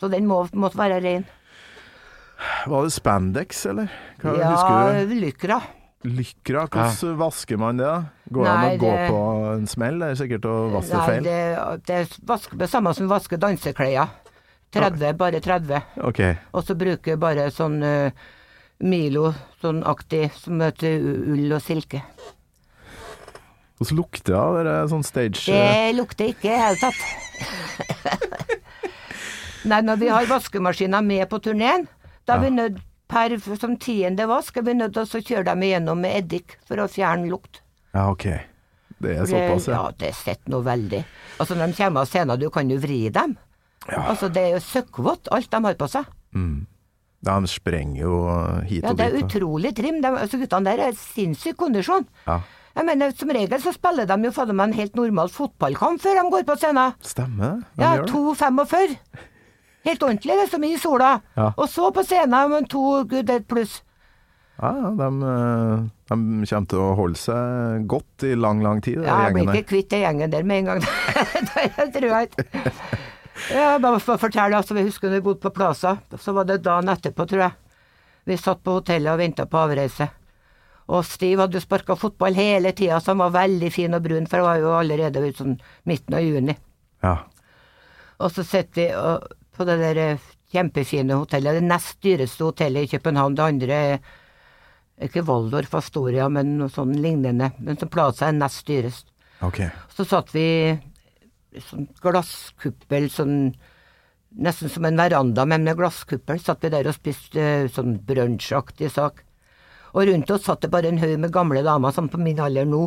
[0.00, 1.28] Så den må, måtte være ren.
[2.66, 3.92] Var det spandex, eller?
[4.22, 5.14] Hva, Ja, Husker du?
[5.20, 5.60] lykra.
[6.04, 7.84] Lykra, hvordan vasker man det?
[7.84, 8.04] da?
[8.32, 9.20] Går det an å gå på
[9.52, 9.98] en smell?
[10.00, 11.22] Det er sikkert å vaske Nei, feil.
[11.28, 12.06] det,
[12.56, 14.08] det er samme som vaske danseklær.
[14.72, 15.82] 30, bare 30.
[16.08, 16.38] Okay.
[16.54, 18.10] Og så bruker jeg bare sånn uh,
[18.80, 22.00] Milo, sånn aktig, som heter ull og silke.
[23.80, 24.40] Hvordan lukter det?
[24.40, 27.00] av det der sånn stage Det lukter ikke i det hele tatt.
[29.70, 31.86] Nei, når vi har vaskemaskiner med på turneen,
[32.30, 32.78] da er vi nødt
[33.10, 36.78] per som tiende vask er vi nødt til å kjøre dem igjennom med eddik for
[36.78, 37.58] å fjerne lukt.
[37.90, 38.28] Ja, ok.
[39.00, 39.78] Det er For såpass, ja.
[39.80, 41.00] ja, det sitter noe veldig.
[41.40, 43.34] Altså når de kommer av scenen, du kan jo vri dem.
[43.90, 46.04] Altså det er jo søkkvått, alt de har på seg.
[47.26, 48.14] Ja, de sprenger jo
[48.68, 49.24] hit Ja, det er dit.
[49.26, 49.98] utrolig trim.
[50.04, 52.06] De, altså guttene der er sinnssyk kondisjon.
[52.28, 52.38] Ja.
[52.76, 56.20] Jeg mener, Som regel så spiller de jo fader meg en helt normal fotballkamp før
[56.20, 56.94] de går på scenen.
[57.02, 57.58] Stemmer.
[57.74, 58.12] De Ja, gjør det.
[58.14, 58.96] 2,45.
[59.86, 61.14] Helt ordentlig, det mye i sola.
[61.36, 61.52] Ja.
[61.56, 63.80] Og så på scenen med to gud et pluss.
[64.60, 66.16] Ja, ja, de, eh, de
[66.50, 69.88] kommer til å holde seg godt i lang, lang tid, Ja, jeg blir ikke kvitt
[69.94, 70.84] den gjengen der med en gang.
[71.54, 72.66] det tror jeg ikke.
[73.48, 76.44] Ja, bare for å fortelle, altså, vi husker når vi bodde på Plaza, så var
[76.44, 77.56] det dagen etterpå, tror jeg.
[78.28, 80.10] Vi satt på hotellet og venta på avreise.
[80.90, 84.28] Og Steve hadde jo sparka fotball hele tida, så han var veldig fin og brun,
[84.28, 85.56] for det var jo allerede ut sånn
[85.88, 86.56] midten av juni.
[87.06, 87.16] Ja.
[88.20, 92.86] Og så sitter vi og, på det der eh, kjempefine hotellet, det nest dyreste hotellet
[92.86, 93.36] i København.
[93.36, 93.98] Det andre er
[95.04, 97.52] ikke Waldorf Astoria, men noe sånn lignende.
[97.60, 99.10] Men så Plaza er nest dyrest.
[99.44, 99.68] Okay.
[99.96, 103.36] Så satt vi i sånn glasskuppel, sånn
[104.40, 106.40] nesten som en veranda, men med glasskuppel.
[106.40, 109.24] Satt vi der og spiste eh, sånn brunsjaktig sak.
[109.90, 112.68] Og rundt oss satt det bare en haug med gamle damer, som på min alder
[112.68, 112.84] nå,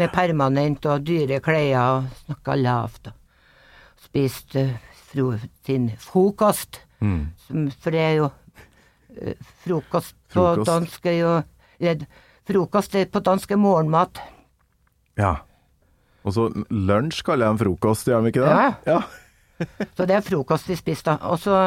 [0.00, 4.64] med permanent og dyre klær, og snakka lavt og spiste
[5.12, 5.32] fro,
[5.66, 6.80] sin frokost.
[7.02, 7.32] Mm.
[7.46, 8.28] Som, for det er jo
[9.18, 10.68] eh, Frokost på Frokost.
[10.70, 11.32] dansk er jo
[11.82, 12.04] eller,
[12.46, 14.20] Frokost er på dansk er morgenmat.
[15.18, 15.34] Ja.
[16.22, 18.52] Og så lunsj kaller de frokost, gjør de ikke det?
[18.54, 18.72] Ja.
[18.86, 19.78] ja.
[19.96, 21.30] Så det er frokost vi spiser, da.
[21.30, 21.58] Og så,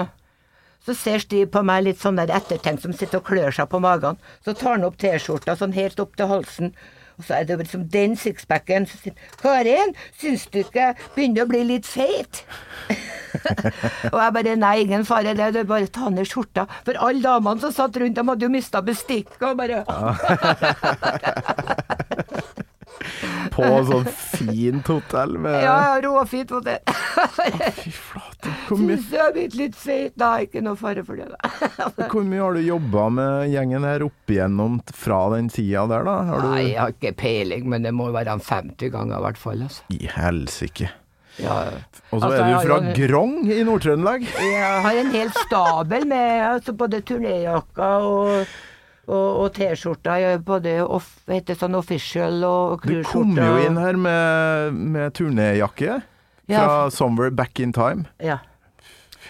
[0.84, 3.82] så ser Stiv på meg litt sånn der ettertenkt som sitter og klør seg på
[3.84, 4.20] magen.
[4.44, 6.76] Så tar han opp T-skjorta sånn helt opp til halsen.
[7.16, 8.88] Og så er det liksom den sixpacken.
[8.88, 12.44] Så sier han, Karin, syns du ikke jeg begynner å bli litt feit?
[14.14, 16.68] og jeg bare nei, ingen fare, det er bare ta ned skjorta.
[16.88, 19.36] For alle damene som satt rundt, de hadde jo mista bestikk.
[19.42, 19.84] Og bare
[23.56, 26.82] På sånn fint hotell med Ja, ja, råfint hotell.
[27.78, 28.54] Fy flate.
[28.68, 30.16] Syns jeg er blitt litt feit?
[30.20, 32.08] Nei, ikke noe fare for det, da.
[32.12, 36.18] hvor mye har du jobba med gjengen her opp igjennom fra den tida der, da?
[36.32, 39.26] Har du Nei, jeg har ikke peiling, men det må være en 50 ganger i
[39.30, 39.66] hvert fall.
[39.70, 39.88] Altså.
[39.96, 40.92] I helsike.
[41.42, 41.56] Ja.
[42.12, 44.24] Og så Altså, er du fra jo Grong i Nord-Trøndelag.
[44.40, 48.56] Jeg har en hel stabel med altså, både turnéjakker og,
[49.08, 50.18] og, og T-skjorta,
[50.48, 56.02] Både off, heter sånn official og Du kom jo inn her med, med turnéjakke
[56.48, 56.60] Ja.
[56.62, 58.06] fra Somewhere Back in Time.
[58.22, 58.38] Ja.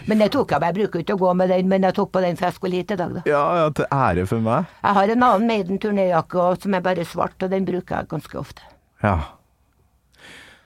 [0.06, 0.74] Men jeg tok jeg meg.
[0.76, 2.82] Jeg bruker ikke å gå med den, men jeg tok på den for jeg skulle
[2.82, 3.22] hit i dag, da.
[3.30, 4.66] Ja, ja, til ære for meg.
[4.84, 8.38] Jeg har en annen Maiden turnéjakke som er bare svart, og den bruker jeg ganske
[8.42, 8.62] ofte.
[9.02, 9.16] Ja.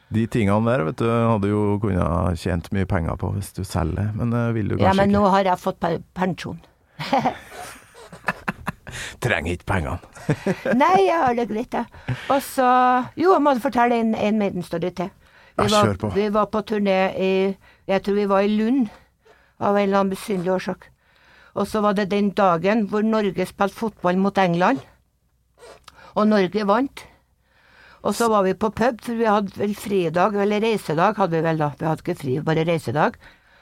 [0.10, 4.10] De tingene der, vet du, hadde jo kunnet tjent mye penger på hvis du selger,
[4.17, 5.84] men det vil du Ja, kanskje men nå har jeg fått
[6.17, 6.58] pensjon.
[9.22, 10.00] Trenger ikke pengene.
[10.82, 12.15] Nei, jeg har det greit, jeg.
[12.34, 12.69] Og så
[13.19, 15.12] Jo, jeg må fortelle en, en Maiden-story til.
[15.60, 16.10] Vi Ja, var, kjør på.
[16.15, 17.32] vi var på turné i
[17.89, 18.88] Jeg tror vi var i Lund,
[19.60, 20.88] av en eller annen besynderlig årsak.
[21.60, 24.80] Og så var det den dagen hvor Norge spilte fotball mot England.
[26.15, 27.04] Og Norge vant.
[28.03, 31.41] Og så var vi på pub, for vi hadde vel fridag, eller reisedag hadde vi
[31.43, 31.71] vel da.
[31.79, 33.17] Vi hadde ikke fri, bare reisedag.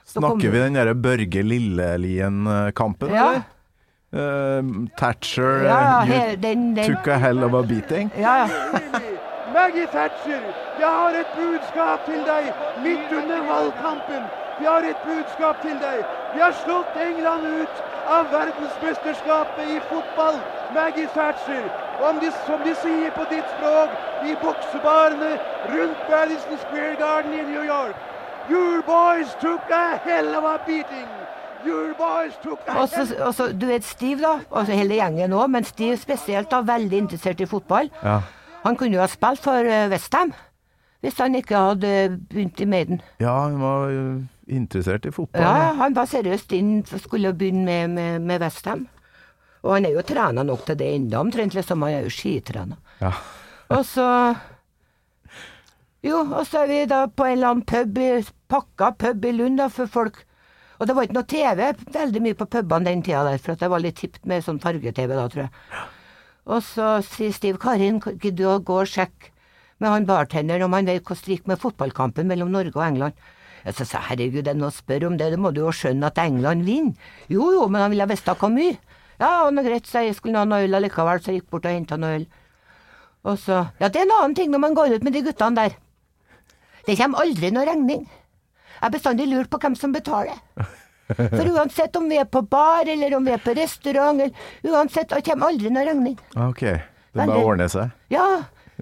[0.07, 3.27] Så kom Snakker vi den derre Børge Lillelien-kampen, Ja.
[3.29, 3.41] eller?
[4.13, 8.09] Uh, Thatcher, Ja, ja, he- den, den took a hell of a beating.
[8.17, 8.47] Ja, ja.
[9.53, 10.39] Maggie Thatcher,
[10.79, 12.47] jeg har et budskap til deg
[12.83, 14.23] midt under valgkampen.
[14.59, 16.05] Vi har et budskap til deg.
[16.33, 20.39] Vi har slått England ut av verdensmesterskapet i fotball.
[20.75, 21.67] Maggie Thatcher,
[22.21, 23.89] de, som de sier på ditt språk,
[24.29, 25.31] i boksebarene
[25.73, 27.95] rundt Madison Square Garden i New York.
[28.49, 31.07] Your boys took a hell of a beating.
[31.65, 35.63] Your boys took a også, også, du vet Steve, da, altså hele gjengen òg, men
[35.67, 37.89] Steve spesielt, da, veldig interessert i fotball.
[38.03, 38.19] Ja.
[38.63, 40.33] Han kunne jo ha spilt for eh, Westham
[41.05, 41.89] hvis han ikke hadde
[42.29, 43.01] begynt i Maiden.
[43.19, 44.05] ja, han var jo
[44.47, 45.43] interessert i fotball.
[45.43, 48.87] Ja, han var seriøst inn, skulle begynne med, med, med Westham.
[49.63, 51.55] Og han er jo trena nok til det ennå, omtrent.
[51.57, 52.77] Liksom, han er jo skitrena.
[53.01, 53.11] Ja.
[53.73, 54.05] Og så
[56.05, 59.31] Jo, og så er vi da på en eller annen pub, i- pakka pub i
[59.35, 60.23] Lund da, for folk.
[60.79, 63.59] Og det var ikke noe TV veldig mye på pubene den tida der, for at
[63.59, 65.49] det var litt hipt med sånn farge-TV da, tror jeg.
[66.47, 69.33] Og så sier Stiv Karin, gidder du å gå og sjekke
[69.81, 73.13] med han bartenderen om han vet hvordan det gikk med fotballkampen mellom Norge og England?
[73.65, 75.73] Jeg så sa herregud, det er noe å spørre om det, det må du jo
[75.75, 76.93] skjønne at England vinner.
[77.27, 78.77] Jo jo, men han ville visst hvor mye.
[79.19, 81.73] Ja, noe greit, så jeg skulle ha noe øl allikevel, så jeg gikk bort og
[81.73, 82.25] henta noe øl.
[83.27, 85.57] Og så Ja, det er en annen ting når man går ut med de guttene
[85.63, 85.77] der.
[86.87, 88.03] Det kommer aldri noe regning.
[88.07, 90.37] Jeg har bestandig lurt på hvem som betaler.
[91.07, 95.09] For uansett om vi er på bar, eller om vi er på restaurant, eller uansett,
[95.09, 96.17] det kommer aldri noe regning.
[96.35, 97.91] Ok, det bare ordner seg.
[98.13, 98.25] Ja,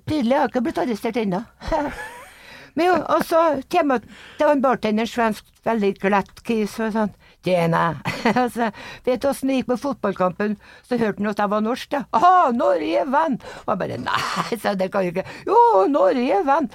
[0.04, 0.34] tydelig.
[0.34, 1.44] Jeg har ikke blitt arrestert ennå.
[2.76, 7.14] Men jo, og så kommer det var en bartender, svensk, veldig glatt kis, og sånn
[7.46, 7.86] Tjena.
[8.46, 8.72] Altså,
[9.06, 10.58] vet du åssen det gikk med fotballkampen?
[10.88, 12.04] Så hørte han at jeg var norsk, da.
[12.18, 13.40] Aha, Norge venn!
[13.64, 15.28] Og jeg bare nei, sa det kan jeg ikke.
[15.50, 15.58] Jo,
[15.92, 16.70] Norge venn!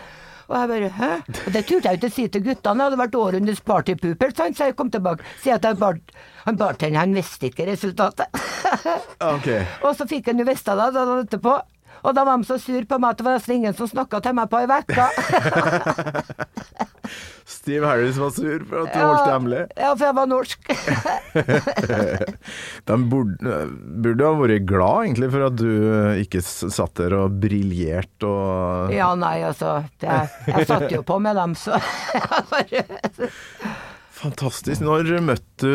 [0.50, 1.10] Og jeg bare hæ?
[1.46, 4.58] Og det turte jeg jo ikke si til guttene, det hadde vært århundrets partypooper, sant?
[4.58, 5.26] så jeg kom tilbake.
[5.42, 6.00] Si at jeg bar,
[6.42, 8.40] han bartenderen, visste ikke resultatet.
[9.22, 9.62] okay.
[9.86, 11.54] Og så fikk han jo vite det da etterpå.
[12.04, 14.16] Og da var de så sur på meg at det var nesten ingen som snakka
[14.24, 15.06] til meg på ei uke.
[17.50, 19.62] Steve Harris var sur for at du holdt det hemmelig.
[19.76, 20.60] Ja, for jeg var norsk.
[22.90, 23.54] De burde,
[24.04, 25.70] burde ha vært glad egentlig for at du
[26.22, 29.68] ikke satt der og briljerte og Ja, nei, altså.
[30.02, 31.72] Jeg, jeg satt jo på med dem, så
[34.20, 34.80] Fantastisk.
[34.84, 35.72] Når møtte du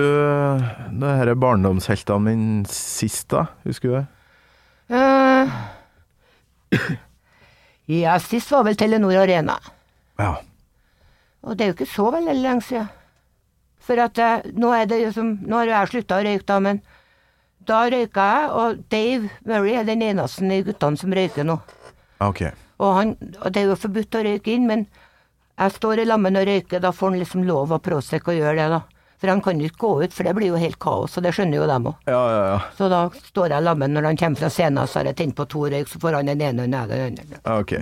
[1.27, 3.41] det barndomsheltene mine sist, da?
[3.65, 4.05] Husker du det?
[4.93, 5.49] Eh,
[7.85, 9.59] Ja, sist var vel Telenor Arena.
[10.17, 10.39] Ja.
[11.45, 12.87] Og det er jo ikke så veldig lenge siden.
[13.85, 16.57] For at jeg, nå er det jo som Nå har jeg slutta å røyke, da,
[16.65, 16.79] men
[17.65, 21.59] da røyka jeg, og Dave Murray er den eneste i guttene som røyker nå.
[22.25, 22.41] Ok.
[22.81, 24.87] Og, han, og det er jo forbudt å røyke inn, men
[25.55, 28.57] jeg står i lammen og røyker, da får han liksom lov av Prosec å gjøre
[28.57, 28.81] det, da.
[29.25, 31.31] For han kan jo ikke gå ut, for det blir jo helt kaos, og det
[31.33, 31.95] skjønner jo dem òg.
[32.05, 32.57] Ja, ja, ja.
[32.77, 32.99] Så da
[33.31, 35.89] står jeg sammen når han kommer fra scenen, så har jeg tent på to røyk,
[35.89, 37.39] så får han den ene og den andre.
[37.55, 37.73] Ok.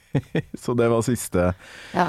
[0.64, 1.50] Så det var siste
[1.92, 2.06] Ja.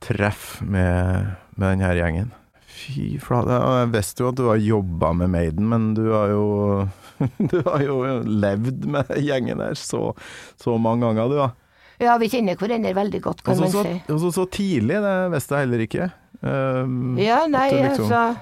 [0.00, 1.26] treff med,
[1.60, 2.32] med den her gjengen.
[2.78, 3.60] Fy flate.
[3.82, 6.88] Jeg visste jo at du har jobba med Maiden, men du har jo
[7.52, 10.14] Du har jo levd med gjengen her så,
[10.56, 11.50] så mange ganger, du, da.
[11.98, 13.94] Ja, vi kjenner hverandre veldig godt, kan man si.
[14.08, 16.10] og så, så tidlig, det visste jeg heller ikke.
[16.40, 18.38] Um, Ja, nei, liksom- altså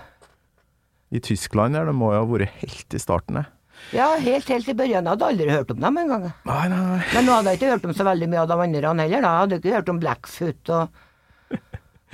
[1.17, 3.47] I Tyskland der, det må jo ha vært helt i starten, det.
[3.95, 5.05] Ja, helt, helt i børjan.
[5.05, 6.25] Jeg hadde aldri hørt om dem engang.
[6.49, 7.03] Nei, nei, nei.
[7.15, 9.33] Men nå hadde jeg ikke hørt om så veldig mye av de andre heller, da.
[9.33, 11.03] Jeg hadde ikke hørt om Blackfoot og,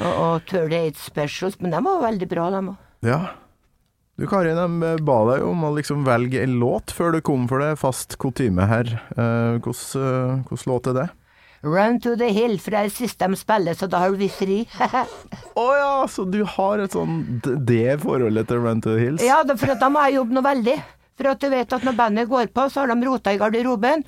[0.02, 2.76] og, og 38 Specials, men de var veldig bra, de òg.
[3.08, 3.20] Ja.
[4.20, 7.62] Du Kari, de ba deg om å liksom velge en låt før du kom for
[7.64, 8.92] det, fast kutyme her.
[9.16, 11.08] Hvilken Hvordan eh, låt er det?
[11.62, 14.26] Run to the hill, for det er det siste de spiller, så da har vi
[14.32, 14.62] fri.
[15.62, 19.22] Å ja, så du har et sånn det forholdet til Run to the Hills?
[19.22, 20.76] ja, for da må jeg jobbe noe veldig.
[21.20, 24.02] For at du vet at når bandet går på, så har de rota i garderoben.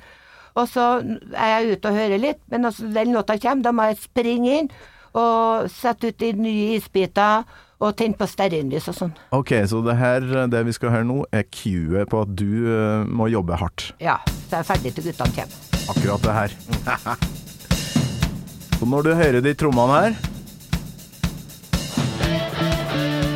[0.55, 0.87] Og så
[1.35, 4.59] er jeg ute og hører litt, men altså, den låta kommer, da må jeg springe
[4.61, 4.69] inn
[5.15, 7.45] og sette ut de nye isbiter
[7.79, 9.13] og tenne på stearinlys og sånn.
[9.35, 13.07] Ok, så det her, det vi skal høre nå, er cuet på at du uh,
[13.07, 13.89] må jobbe hardt.
[14.03, 15.63] Ja, så er jeg ferdig til guttene kommer.
[15.95, 17.35] Akkurat det her.
[18.81, 20.15] Og når du hører de trommene her,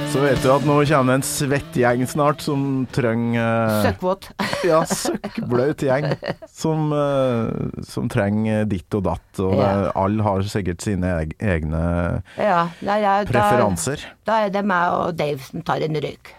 [0.09, 4.27] så vet du at nå kommer en svett gjeng snart som trenger eh, Søkkvåt.
[4.67, 6.09] Ja, søkkblaut gjeng
[6.51, 9.39] som, eh, som trenger ditt og datt.
[9.39, 9.69] Og Ja.
[9.95, 11.83] alle har sikkert sine egne
[12.35, 14.03] Ja, nei, ja, da, preferanser.
[14.27, 16.33] da er det meg og Dave som tar en røyk.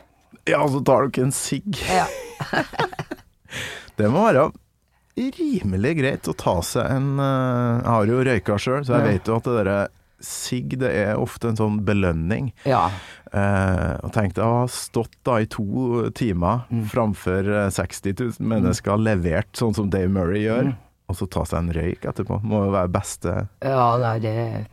[0.51, 1.81] Ja, så tar dere en sigg.
[1.89, 2.05] Ja.
[4.01, 4.47] Det må være
[5.17, 9.11] rimelig greit å ta seg en eh, Jeg har jo røyka sjøl, så jeg Ja.
[9.13, 9.89] vet jo at det derre
[10.21, 12.53] sigg, det er ofte en sånn belønning.
[12.65, 12.91] ja.
[13.33, 16.85] Eh, og tenk deg å ha stått da i to timer Mm.
[16.91, 20.77] framfor eh, 60 000 mennesker, levert sånn som Dave Murray gjør, Mm.
[21.09, 22.43] og så ta seg en røyk etterpå.
[22.43, 24.67] Må jo være beste Ja, nei, det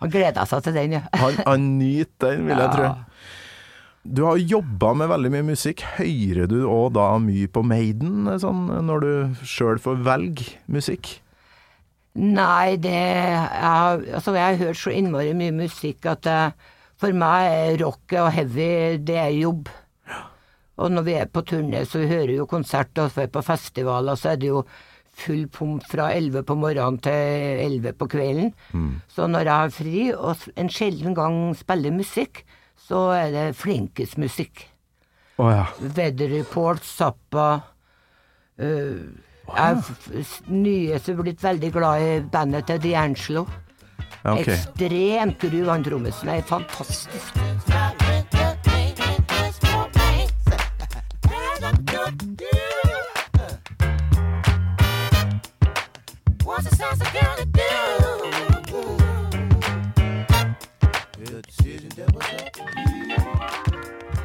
[0.00, 1.00] Han gleder seg til den, ja.
[1.14, 2.94] Han, han nyter den, vil jeg tro.
[4.02, 5.84] Du har jobba med veldig mye musikk.
[5.96, 11.20] Hører du òg da mye på Maiden, sånn, når du sjøl får velge musikk?
[12.18, 17.78] Nei, det jeg, altså, jeg har hørt så innmari mye musikk at eh, for meg
[17.80, 19.70] rock og heavy, det er jobb.
[20.82, 23.36] Og når vi er på turné, så vi hører jo konsert, og så er vi
[23.36, 24.64] på festivaler, så er det jo
[25.22, 28.50] full pomp fra 11 på morgenen til 11 på kvelden.
[29.12, 32.42] Så når jeg har fri, og en sjelden gang spiller musikk,
[32.92, 34.66] så er det flinkismusikk.
[35.40, 35.62] Å ja.
[35.96, 37.46] Weather Report, Zappa
[38.60, 38.98] øh,
[39.48, 43.46] Jeg er f- f- nyeste blitt veldig glad i bandet til D'Angelo.
[44.22, 44.44] ja ok.
[44.52, 46.28] Ekstremt gru, han trommisen.
[46.28, 48.01] er fantastisk.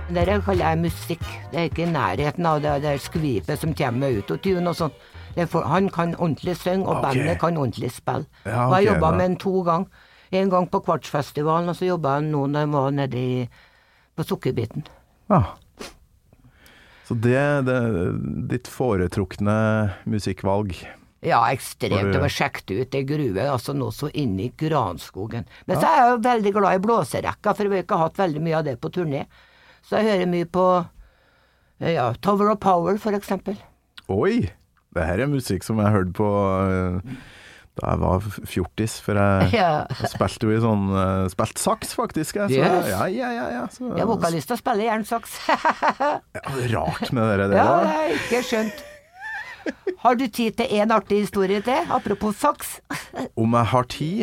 [0.08, 1.24] Det kaller jeg musikk.
[1.52, 4.93] Det er ikke i nærheten av det der skvipet som kommer med autotune og sånn.
[5.38, 7.04] Han kan ordentlig synge, og okay.
[7.10, 8.26] bandet kan ordentlig spille.
[8.46, 10.06] Ja, og jeg jobba med han to ganger.
[10.38, 13.48] En gang på Kvartsfestivalen, og så jobba jeg nå når jeg var nede i,
[14.15, 14.88] på Sukkerbiten.
[15.32, 15.41] Ja.
[17.08, 18.15] Så det, det er
[18.52, 19.58] ditt foretrukne
[20.08, 20.74] musikkvalg.
[21.24, 22.13] Ja, ekstremt.
[22.13, 22.89] Det var sjekket ut.
[22.91, 25.48] Det gruve, altså nå så inni granskogen.
[25.67, 28.44] Men så er jeg jo veldig glad i blåserekka, for vi har ikke hatt veldig
[28.48, 29.23] mye av det på turné.
[29.88, 30.63] Så jeg hører mye på
[31.79, 33.56] eh, ja, Tower of Power, for eksempel.
[34.12, 34.50] Oi!
[34.98, 37.17] Det her er musikk som jeg hørte på eh,
[37.77, 39.85] da jeg var fjortis, for jeg, Ja.
[40.02, 42.40] jeg spilte jo i sånn eh, Spilte saks, faktisk.
[42.42, 42.90] Jeg, så, Yes.
[42.92, 45.35] ja, ja, ja, ja, så, Jeg er vokalist å spille jernsaks.
[45.48, 46.12] Ja,
[46.73, 47.62] rart med dere, det der.
[47.62, 48.85] ja, det er ikke skjønt.
[50.04, 51.88] Har du tid til én artig historie til?
[51.92, 52.77] Apropos saks.
[53.44, 54.21] Om jeg har tid?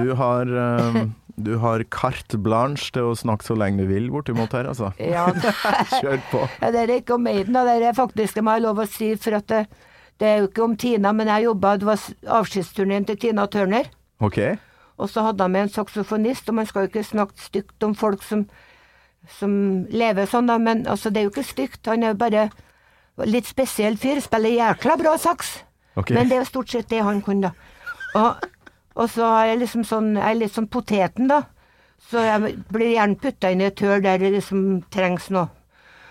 [0.00, 1.00] Du har eh,
[1.38, 4.90] Du har carte blanche til å snakke så lenge du vil bortimot her, altså.
[4.98, 5.28] Ja,
[6.00, 6.44] Kjør på.
[6.58, 8.88] Ja, det er ikke om Maiden, og Det er faktisk, det må jeg lov å
[8.90, 9.64] si, for at det,
[10.18, 12.06] det er jo ikke om Tina, men jeg jobba Det var
[12.40, 13.90] avskjedsturneen til Tina Turner.
[14.18, 14.40] OK?
[14.98, 17.94] Og så hadde han med en saksofonist, og man skal jo ikke snakke stygt om
[17.94, 18.48] folk som,
[19.38, 19.52] som
[19.94, 21.86] lever sånn, da, men altså, det er jo ikke stygt.
[21.86, 22.48] Han er jo bare
[23.30, 25.60] litt spesiell fyr, spiller jækla bra saks.
[25.98, 26.10] Ok.
[26.14, 27.74] Men det er jo stort sett det han kunne, da.
[28.18, 28.48] Og,
[28.98, 31.44] og så er jeg liksom sånn, jeg er litt sånn poteten, da.
[32.10, 35.48] Så jeg blir gjerne putta inn i et høl der det liksom trengs noe.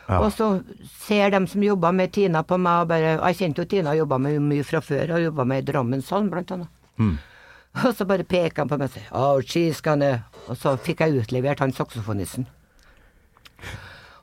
[0.07, 0.21] Ja.
[0.21, 0.61] Og så
[1.03, 4.17] ser de som jobber med Tina på meg, og bare Jeg kjente jo Tina jobba
[4.23, 6.71] med mye fra før, og jobba med i Drammenshallen, blant annet.
[7.83, 11.03] Og så bare peker han på meg og sier oh, she's gonna Og så fikk
[11.03, 12.47] jeg utlevert han saksofonisten.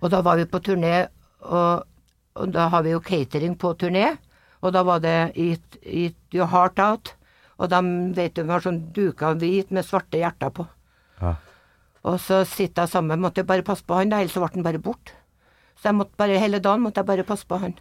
[0.01, 1.07] Og da var vi på turné,
[1.41, 1.85] og,
[2.35, 4.17] og da har vi jo catering på turné.
[4.65, 7.15] Og da var det It, eat Your Heart Out.
[7.59, 7.81] Og de
[8.17, 10.67] vet du, har sånn duker hvit med svarte hjerter på.
[11.21, 11.37] Ja.
[12.05, 14.51] Og så sitter jeg sammen, måtte jeg bare passe på han, da, ellers så ble
[14.57, 15.15] han bare borte.
[15.81, 17.77] Så jeg måtte bare, hele dagen måtte jeg bare passe på han.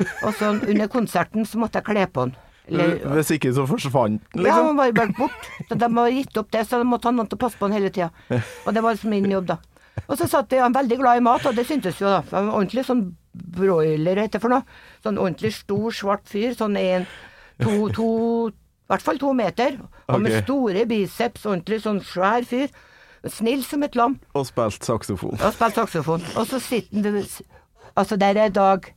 [0.00, 2.36] Og så under konserten så måtte jeg kle på han.
[2.70, 4.66] Eller, Hvis ikke så forsvant ja, liksom?
[4.68, 5.54] han var bare borte.
[5.68, 7.66] Så de har gitt opp det, så de måtte ha noen til å passe på
[7.66, 8.10] han hele tida.
[8.64, 9.58] Og det var liksom min jobb, da.
[10.06, 12.22] Og så satt vi, han veldig glad i mat, og det syntes jo, da.
[12.32, 13.04] Han var ordentlig sånn
[13.56, 14.78] broiler, heter det for noe.
[15.04, 16.54] Sånn ordentlig stor, svart fyr.
[16.58, 17.06] Sånn en,
[17.62, 18.08] to, to
[18.90, 19.76] I hvert fall to meter.
[20.10, 22.72] Og med store biceps, ordentlig sånn svær fyr.
[23.30, 24.16] Snill som et lam.
[24.34, 25.36] Og spilt saksofon.
[25.38, 26.24] Og spilt saksofon.
[26.34, 27.20] Og så sitter han
[27.94, 28.94] Altså, der er Dag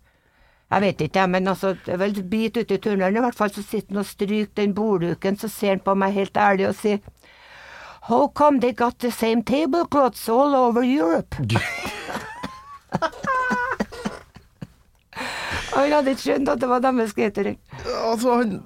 [0.71, 3.35] Jeg vet ikke, jeg, men altså, det er vel bit ute i tunnelen, i hvert
[3.35, 6.67] fall, så sitter han og stryker den bordduken, så ser han på meg helt ærlig
[6.67, 6.97] og sier
[8.09, 11.35] How come they got the same tablecloths all over Europe?
[15.73, 17.59] Han hadde ikke skjønt at det var deres catering.
[17.85, 18.63] Altså, han,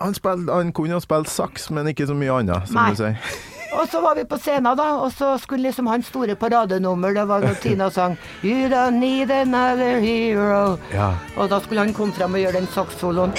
[0.00, 2.90] han, spill, han kunne ha spilt saks, men ikke så mye annet, som Nei.
[2.92, 3.16] du sier.
[3.78, 7.22] Og så var vi på scenen, da, og så skulle liksom hans store paradenummer Det
[7.30, 10.74] var når Tina sang You don't need another hero.
[10.90, 11.12] Ja.
[11.36, 13.36] Og da skulle han komme frem og gjøre den sakssoloen.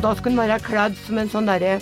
[0.00, 1.74] Og da skulle han være kledd som en sånn derre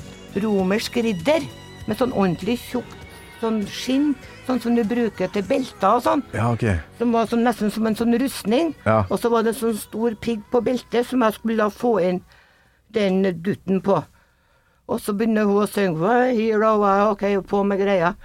[0.43, 1.45] romersk ridder,
[1.87, 2.97] med sånn ordentlig tjukt
[3.39, 4.09] sånn skinn,
[4.43, 6.25] sånn som du bruker til belter og sånn.
[6.35, 6.65] Ja, OK.
[6.99, 8.73] Som var sånn, nesten som en sånn rustning.
[8.83, 9.05] Ja.
[9.07, 11.93] Og så var det en sånn stor pigg på beltet som jeg skulle da få
[12.09, 12.19] inn
[12.91, 14.01] den dutten på.
[14.91, 16.75] Og så begynner hun å synge «Well, Hero,
[17.13, 18.17] ok, på med greia.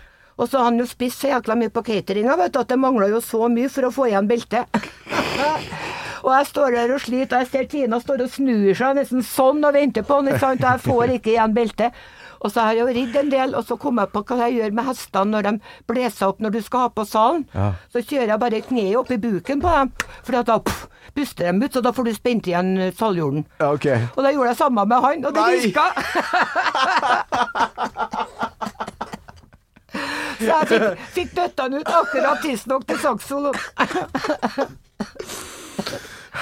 [0.41, 2.81] Og så har han jo spist så jækla mye på cateringa, vet du, at det
[2.81, 4.73] mangla jo så mye for å få igjen beltet.
[6.23, 9.23] og jeg står der og sliter, og jeg ser Tina står og snur seg nesten
[9.27, 12.03] sånn og venter på han, og jeg får ikke igjen beltet.
[12.43, 14.57] Og så har jeg jo ridd en del, og så kom jeg på hva jeg
[14.57, 15.53] gjør med hestene når de
[15.87, 17.45] blåser opp når du skal ha på salen.
[17.55, 17.69] Ja.
[17.93, 19.93] Så kjører jeg bare kneet opp i buken på dem,
[20.27, 20.81] for da pff,
[21.15, 23.47] puster de ut, så da får du spent igjen saljorden.
[23.63, 23.87] Ja, ok.
[24.17, 25.85] Og da gjorde jeg samme med han, og det virka.
[30.43, 33.57] så jeg fikk, fikk bøtta den ut akkurat tidsnok til sakssoloen.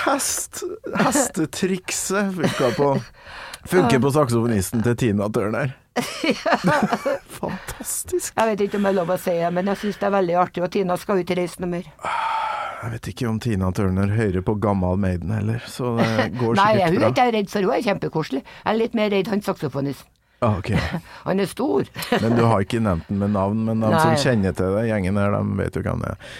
[0.02, 0.64] Hest,
[0.98, 2.90] hestetrikset funka på
[3.70, 5.76] Funker på saksofonisten til Tina Turner.
[7.42, 8.34] Fantastisk.
[8.34, 10.16] Jeg vet ikke om jeg er lov å si det, men jeg syns det er
[10.16, 11.92] veldig artig, og Tina skal ut i reise noe mer.
[12.82, 16.58] Jeg vet ikke om Tina Turner hører på gammal Maiden heller, så det går sikkert
[16.58, 16.64] bra.
[16.64, 18.42] Nei, hun er ikke redd for, hun er kjempekoselig.
[18.42, 20.10] Jeg er litt mer redd han saksofonisten.
[20.46, 20.72] Ah, ok.
[21.28, 21.86] Han er stor.
[22.24, 25.20] Men du har ikke nevnt den med navn, men de som kjenner til det, gjengen
[25.22, 26.32] her, de vet jo hvem det er.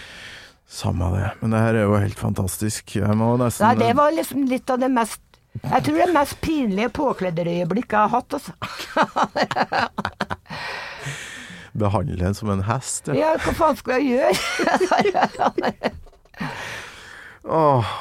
[0.72, 1.28] Samme det.
[1.38, 2.96] Men det her er jo helt fantastisk.
[2.96, 5.20] Jeg må nesten Nei, det var liksom litt av det mest
[5.60, 8.52] Jeg tror det mest pinlige påkledderøyeblikket jeg har hatt, altså.
[11.84, 13.12] behandle den som en hest.
[13.12, 13.14] Ja.
[13.20, 14.32] Ja, hva faen skulle jeg gjøre?
[17.44, 17.92] Åh.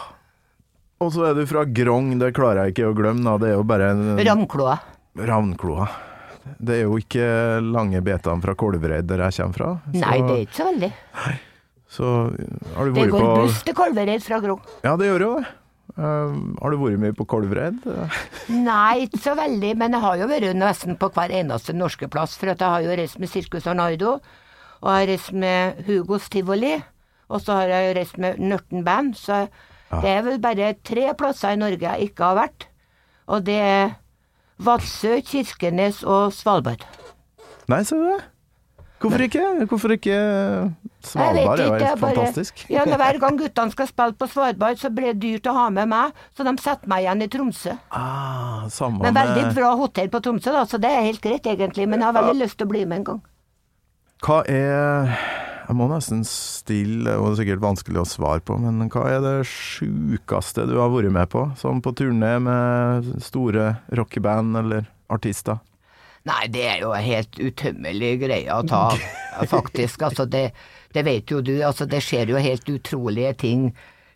[1.02, 3.26] Og så er du fra Grong, det klarer jeg ikke å glemme.
[3.28, 3.38] Da.
[3.42, 4.80] Det er jo bare en Ravnkloa.
[5.18, 5.88] Ravnkloa.
[6.58, 7.26] Det er jo ikke
[7.62, 9.72] lange betene fra Kolvereid der jeg kommer fra.
[9.92, 10.92] Så, Nei, det er ikke så veldig.
[11.22, 11.34] Nei.
[11.92, 12.12] Så
[12.78, 14.62] har du Det vært går på buss til Kolvereid fra Grong.
[14.86, 15.50] Ja, det gjør jo det.
[15.92, 17.82] Eh, har du vært mye på Kolvereid?
[18.56, 22.38] Nei, ikke så veldig, men jeg har jo vært nesten på hver eneste norske plass.
[22.40, 24.16] For at jeg har jo reist med Sirkus Arnardo,
[24.82, 26.78] og jeg har reist med Hugos Tivoli,
[27.32, 29.14] og så har jeg jo reist med Nørten Band.
[29.20, 29.44] Så
[29.92, 32.70] det er vel bare tre plasser i Norge jeg ikke har vært.
[33.32, 33.92] Og det er
[34.62, 36.86] Vadsø, Kirkenes og Svalbard.
[37.72, 38.20] Nei, ser du det.
[39.02, 39.44] Hvorfor ikke?
[39.66, 40.18] Hvorfor ikke
[41.02, 41.60] Svalbard?
[41.60, 42.66] Ikke, er jo helt fantastisk.
[42.70, 45.90] Ja, Hver gang guttene skal spille på Svalbard, så blir det dyrt å ha med
[45.90, 47.74] meg, så de setter meg igjen i Tromsø.
[47.90, 51.90] Ah, samme Men veldig bra hotell på Tromsø, da, så det er helt greit egentlig.
[51.90, 53.22] Men jeg har veldig lyst til å bli med en gang.
[54.22, 55.18] Hva er
[55.72, 59.22] Jeg må nesten stille, og det er sikkert vanskelig å svare på, men hva er
[59.24, 61.46] det sjukeste du har vært med på?
[61.62, 65.62] Sånn på turné med store rockeband eller artister?
[66.28, 68.82] Nei, det er jo en helt utømmelig greie å ta,
[69.56, 70.04] faktisk.
[70.10, 70.44] Altså, det,
[70.94, 71.54] det vet jo du.
[71.64, 73.70] Altså, det skjer jo helt utrolige ting,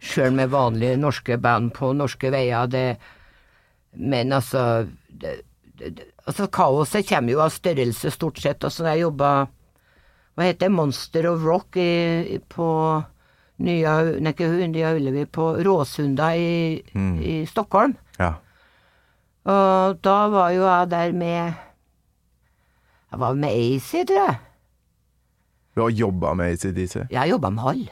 [0.04, 2.68] sjøl med vanlige norske band på norske veier.
[2.70, 2.84] Det,
[3.96, 5.38] men altså det,
[5.80, 8.60] det, det- altså Kaoset kommer jo av størrelse, stort sett.
[8.68, 9.32] Altså, når jeg jobba
[10.36, 10.76] Hva heter det?
[10.76, 12.70] Monster of Rock i, på
[13.64, 16.82] Nya, nei, ikke Nya Ullevi, på Råsunda i,
[17.24, 17.96] i Stockholm.
[18.20, 18.34] Ja.
[19.46, 21.54] Og da var jo jeg der med
[23.12, 24.38] Jeg var med AC, tror jeg.
[25.76, 26.96] Du har jobba med ACDC?
[27.12, 27.86] Jeg jobba med Hall.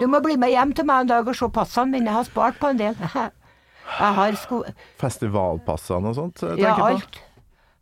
[0.00, 2.08] Du må bli med hjem til meg en dag og se passene mine.
[2.08, 2.96] Jeg har spart på en del.
[3.90, 4.60] Jeg har sko...
[5.00, 6.42] Festivalpassene og sånt?
[6.56, 7.18] Ja, alt.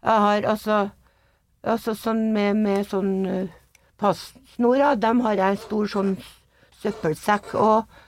[0.02, 0.78] Jeg har altså
[1.68, 3.54] Altså sånn med, med sånn uh,
[4.00, 6.12] passnora, dem har jeg en stor sånn
[6.82, 7.98] søppelsekk og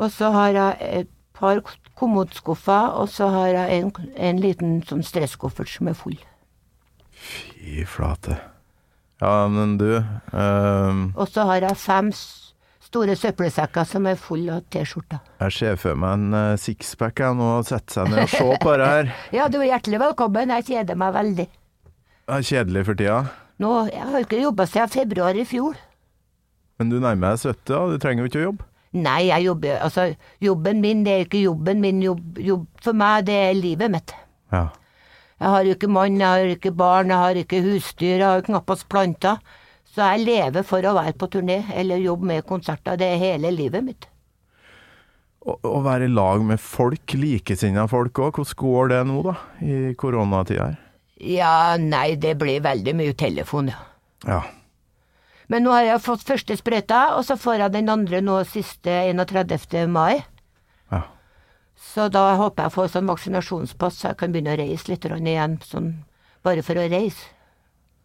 [0.00, 1.58] Og så har jeg et par
[1.98, 6.16] kommodskuffer, og så har jeg en, en liten sånn stresskoffert som er full.
[7.12, 8.38] Fy flate.
[9.20, 12.08] Ja, men du ehm, Og så har jeg fem
[12.90, 15.20] store søppelsekker som er fulle av T-skjorter.
[15.44, 18.56] Jeg ser for meg en eh, sixpack jeg nå, og sette seg ned og se
[18.64, 19.12] på det her.
[19.36, 21.46] Ja, du er hjertelig velkommen, jeg kjeder meg veldig.
[22.30, 23.20] Er kjedelig for tida,
[23.60, 25.74] Nå, Jeg har ikke jobba siden februar i fjor.
[26.78, 27.80] men du nærmer deg 70, da.
[27.90, 28.64] Du trenger jo ikke å jobbe.
[28.92, 30.04] Nei, jeg jobber Altså,
[30.42, 32.00] jobben min, det er ikke jobben min.
[32.02, 34.14] Jobb, jobb for meg, det er livet mitt.
[34.52, 34.68] Ja.
[35.40, 38.88] Jeg har ikke mann, jeg har ikke barn, jeg har ikke husdyr, jeg har knappast
[38.88, 39.38] planter.
[39.90, 42.96] Så jeg lever for å være på turné eller jobbe med konserter.
[42.96, 44.06] Det er hele livet mitt.
[45.40, 48.40] Å, å være i lag med folk, likesinna folk òg.
[48.40, 49.34] Hvordan går det nå, da?
[49.64, 50.78] I koronatida her.
[51.20, 53.80] Ja, nei, det blir veldig mye telefon, ja.
[54.26, 54.40] Ja.
[55.50, 58.92] Men nå har jeg fått første sprøyta, og så får jeg den andre nå siste
[59.10, 59.88] 31.
[59.90, 60.22] mai.
[60.92, 61.02] ja.
[61.80, 65.06] Så da håper jeg å få sånn vaksinasjonspass, så jeg kan begynne å reise litt
[65.08, 66.04] igjen, sånn
[66.44, 67.30] bare for å reise.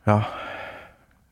[0.07, 0.21] Ja.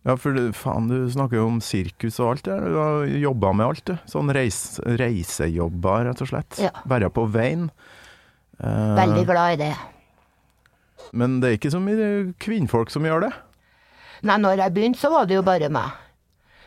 [0.03, 2.59] Ja, for faen, du snakker jo om sirkus og alt der.
[2.67, 3.93] Du har jobba med alt, du.
[4.11, 6.59] Sånn reis, reisejobber, rett og slett.
[6.59, 6.73] Ja.
[6.91, 7.69] Være på veien.
[8.59, 9.71] Eh, Veldig glad i det.
[11.11, 12.07] Men det er ikke så mye
[12.41, 13.33] kvinnfolk som gjør det.
[14.23, 15.99] Nei, når jeg begynte, så var det jo bare meg.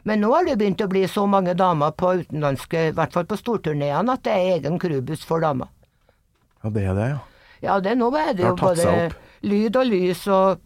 [0.06, 3.24] Men nå har det begynt å bli så mange damer på utenlandske, i hvert fall
[3.26, 5.72] på storturneene, at det er egen crewbuss for damer.
[6.62, 7.18] Ja, det er det, ja.
[7.64, 9.10] Ja, det nå er det jo både
[9.48, 10.60] lyd og lys og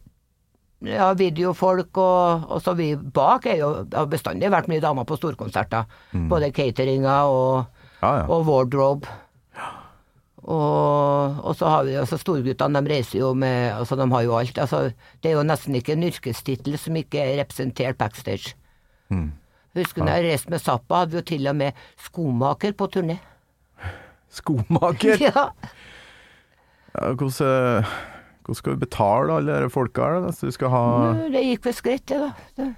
[0.84, 5.16] ja, videofolk og, og så vi bak er jo har bestandig vært mye damer på
[5.20, 5.86] storkonserter.
[6.30, 7.66] Både cateringa og,
[8.00, 8.06] Mm.
[8.06, 8.28] Ja, ja.
[8.32, 9.08] og wardrobe.
[10.50, 14.36] Og, og så har vi altså storguttene, de reiser jo med Altså, de har jo
[14.38, 14.58] alt.
[14.58, 14.80] Altså,
[15.22, 18.56] det er jo nesten ikke en yrkestittel som ikke er representert backstage.
[19.14, 19.30] Mm.
[19.78, 23.20] Husker når jeg reiste med Zappa, hadde vi jo til og med skomaker på turné.
[24.30, 25.20] Skomaker.
[25.30, 25.50] Ja.
[26.90, 27.84] Ja, hvordan,
[28.42, 30.80] hvordan skal du betale alle disse folka her, da, hvis du skal ha
[31.30, 32.70] Det gikk ved skritt, det, da.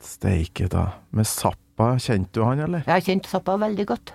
[0.00, 0.86] Steike, da.
[1.12, 2.86] Med Zappa, kjente du han, eller?
[2.86, 4.14] Jeg har kjent Zappa veldig godt.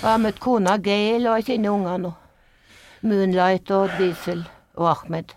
[0.00, 2.10] Og jeg har møtt kona Gail, og jeg kjenner ungene nå.
[3.04, 4.46] Moonlight og Diesel
[4.80, 5.34] og Ahmed.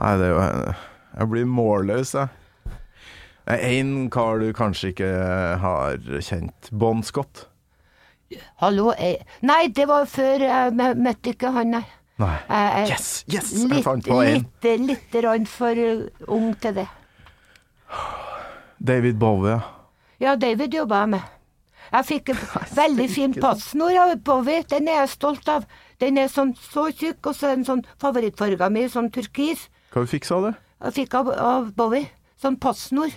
[0.00, 0.44] Nei, det er jo
[1.14, 2.32] Jeg blir målløs, jeg.
[3.44, 5.10] Det er én kar du kanskje ikke
[5.60, 6.70] har kjent.
[6.72, 7.44] Bon Scott.
[8.62, 11.84] Hallo, jeg Nei, det var før jeg møtte ikke han, nei.
[12.24, 12.32] Nei.
[12.48, 14.40] Jeg yes, Yes, Litt, Jeg fant på én.
[14.64, 16.88] litt, litt rann for uh, ung til det.
[18.80, 19.60] David Bowie.
[20.22, 21.33] Ja, David jobba jeg med.
[21.94, 22.40] Jeg fikk en
[22.82, 24.64] veldig fin passnord av Bowie.
[24.70, 25.66] Den er jeg stolt av.
[26.02, 29.68] Den er sånn så tjukk, og så er den sånn favorittfarga mi, sånn turkis.
[29.94, 30.54] Hva du fikk, av det?
[30.88, 32.10] Jeg fikk av, av Bowie.
[32.42, 33.14] Sånn passnord.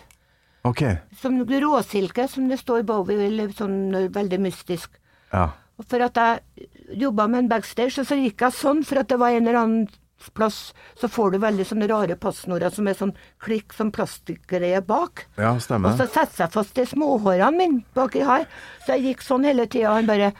[0.67, 0.83] OK.
[1.21, 4.99] Som råsilke, som det står Bowie, eller sånn uh, veldig mystisk.
[5.31, 5.49] Ja.
[5.77, 6.69] Og For at jeg
[7.01, 9.59] jobba med en backstage, og så gikk jeg sånn, for at det var en eller
[9.61, 9.87] annen
[10.33, 13.13] plass, så får du veldig sånne rare passnorer som er sånn
[13.43, 15.25] klikk, som plastikkgreie bak.
[15.37, 15.93] Ja, stemmer.
[15.93, 18.47] Og så setter seg fast de småhårene mine baki her.
[18.85, 20.31] Så jeg gikk sånn hele tida, og han bare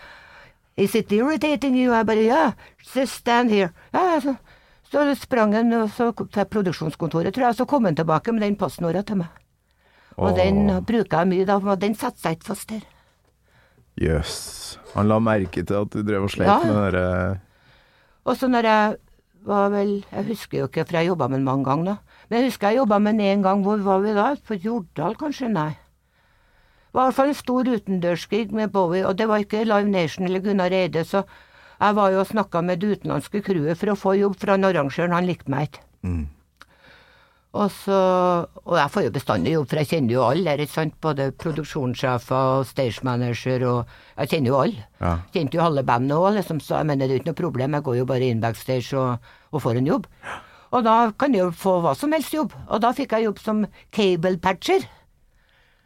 [0.78, 1.90] Is it irritating you?
[1.94, 2.42] Jeg bare ja,
[2.94, 3.72] just stand here.
[3.94, 4.36] Ja, så,
[4.92, 9.02] så sprang han så til produksjonskontoret, tror jeg, så kom han tilbake med den passnorda
[9.02, 9.32] til meg.
[10.18, 10.38] Og Åh.
[10.38, 12.86] den bruker jeg mye, da, for den setter seg ikke fast her.
[13.98, 14.78] Jøss.
[14.94, 16.60] Han la merke til at du drev og slet Ja.
[16.62, 17.40] med det derre
[18.26, 18.98] Og så når jeg
[19.48, 22.22] var vel Jeg husker jo ikke, for jeg jobba med den mange ganger, da.
[22.30, 23.66] Men jeg husker jeg jobba med den en gang.
[23.66, 24.30] Hvor var vi da?
[24.48, 25.50] På Jordal, kanskje?
[25.52, 25.74] Nei.
[26.88, 29.90] Det var i hvert fall en stor utendørsgig med Bowie, og det var ikke Live
[29.90, 31.24] Nation eller Gunnar Eide, så
[31.78, 34.66] jeg var jo og snakka med det utenlandske crewet for å få jobb, fra han
[34.66, 35.84] arrangøren, han likte meg ikke.
[37.58, 37.98] Og så
[38.66, 40.96] Og jeg får jo bestandig jobb, for jeg kjenner jo alle her, ikke sant.
[41.02, 44.86] Både produksjonssjefer og stage manager og Jeg kjenner jo alle.
[45.00, 45.14] Ja.
[45.34, 47.78] Kjente jo halve bandet òg, liksom, så jeg mener det er jo ikke noe problem.
[47.78, 50.08] Jeg går jo bare inn backstage og, og får en jobb.
[50.76, 52.56] Og da kan jeg jo få hva som helst jobb.
[52.68, 53.64] Og da fikk jeg jobb som
[53.96, 54.84] cable patcher.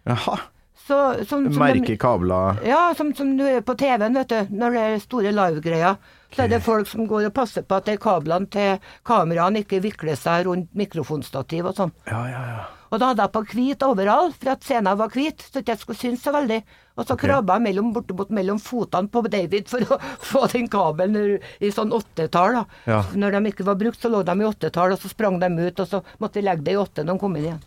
[0.10, 0.40] Jaha.
[0.82, 0.98] Så,
[1.30, 4.56] som, som Merke kabler ja, som, som du er på TV-en, vet du.
[4.58, 6.00] Når det er store live-greier.
[6.34, 10.18] Så er det folk som går og passer på at kablene til kameraene ikke vikler
[10.20, 11.94] seg rundt mikrofonstativ og sånn.
[12.10, 12.62] Ja, ja, ja.
[12.92, 15.82] Og da hadde jeg på hvit overall, for at scenen var hvit, så ikke jeg
[15.82, 16.60] skulle synes så veldig.
[17.00, 20.00] Og så krabba jeg mellom, bortimot mellom fotene på David for å
[20.32, 22.60] få den kabelen i sånn åttetall.
[22.90, 23.00] Ja.
[23.16, 25.80] Når de ikke var brukt, så lå de i åttetall, og så sprang de ut,
[25.80, 27.64] og så måtte vi legge det i åtte når de kom inn igjen.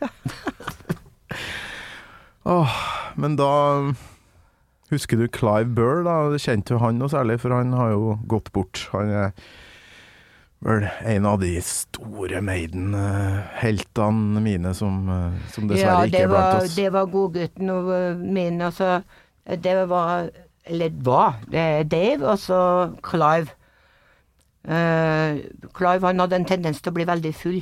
[2.56, 2.74] Åh,
[3.18, 3.52] men da
[4.92, 6.28] Husker du Clive Burr, da?
[6.30, 8.84] Du kjente jo han noe særlig, for han har jo gått bort.
[8.92, 9.32] Han er
[10.66, 16.32] vel en av de store Maiden-heltene mine som, eh, som dessverre ja, ikke det er
[16.32, 16.72] blant oss.
[16.72, 19.00] Ja, det var godgutten øh, min, altså.
[19.46, 20.30] Det var
[20.66, 21.36] Eller var.
[21.46, 23.52] Det Dave og så Clive.
[24.66, 25.38] Uh,
[25.70, 27.60] Clive han hadde en tendens til å bli veldig full.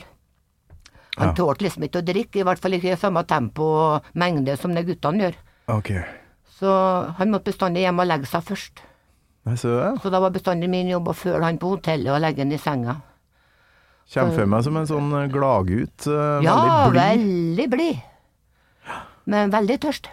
[1.19, 1.35] Han Ja.
[1.37, 4.75] tålte liksom ikke å drikke, i hvert fall ikke i samme tempo og mengde som
[4.75, 5.37] de guttene gjør.
[5.69, 6.01] Okay.
[6.59, 6.73] Så
[7.19, 8.81] han måtte bestandig hjem og legge seg først.
[9.45, 9.91] Jeg så, ja.
[10.01, 12.59] Så da var bestandig min jobb å følge han på hotellet og legge han i
[12.61, 12.95] senga.
[14.09, 16.07] Kjem for meg som en sånn eh, gladgutt.
[16.09, 16.57] eh, Ja,
[16.89, 17.03] veldig blid.
[17.03, 18.03] veldig blid.
[19.27, 20.09] Men veldig tørst.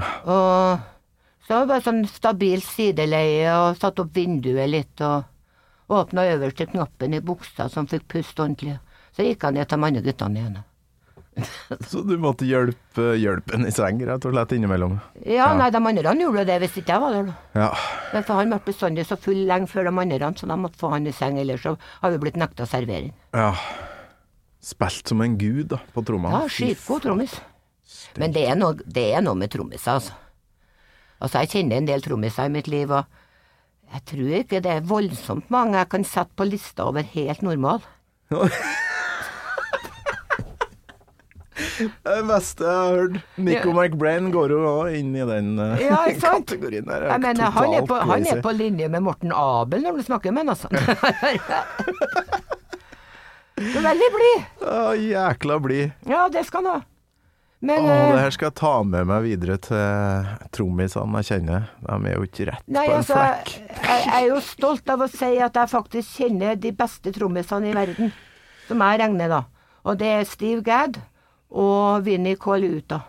[0.00, 0.78] Og
[1.44, 5.24] så var det bare sånn stabilt sideleie og satt opp vinduet litt og
[5.90, 8.76] åpna øverste knappen i buksa som fikk puste ordentlig.
[9.16, 10.58] Så gikk han ned til de andre guttene igjen.
[11.90, 14.96] Så du måtte hjelpe hjelpen i seng, rett og slett, innimellom?
[15.24, 15.54] Ja, Ja.
[15.56, 17.30] nei, de andre gjorde det hvis ikke jeg var der.
[17.54, 17.68] Ja.
[18.12, 20.90] Men for han ble bestandig så full lenge før de andre, så de måtte få
[20.92, 23.12] han i seng, ellers så har vi blitt nekta servering.
[23.34, 23.54] ja.
[24.60, 26.28] Spilt som en gud, da, på tromma.
[26.34, 27.32] Ja, skitgod trommis.
[28.20, 30.12] Men det er, noe, det er noe med trommiser, altså.
[31.20, 33.06] Altså, jeg kjenner en del trommiser i mitt liv, og
[33.94, 37.80] jeg tror ikke det er voldsomt mange jeg kan sette på lista over helt normal.
[41.80, 43.16] Det beste jeg har hørt.
[43.40, 43.74] Nico Ja.
[43.80, 44.62] McBrain går jo
[45.00, 47.08] inn i den eh, Ja, kategorien der.
[47.12, 50.34] Jeg mener, han er, på, han er på linje med Morten Abel når du snakker
[50.36, 50.68] med han, altså.
[53.60, 54.44] Du er veldig blid.
[55.10, 55.90] Jækla blid.
[56.08, 56.80] Ja, det skal han ha.
[57.60, 61.66] Men Å, eh, det her skal jeg ta med meg videre til trommisene jeg kjenner.
[61.84, 63.50] De er jo ikke rett Nei, på en altså, flekk.
[63.68, 67.68] jeg, jeg er jo stolt av å si at jeg faktisk kjenner de beste trommisene
[67.68, 68.14] i verden,
[68.64, 69.42] som jeg regner, da.
[69.84, 70.96] Og det er Steve Gadd
[71.50, 72.36] og Vinnie
[72.88, 73.00] da.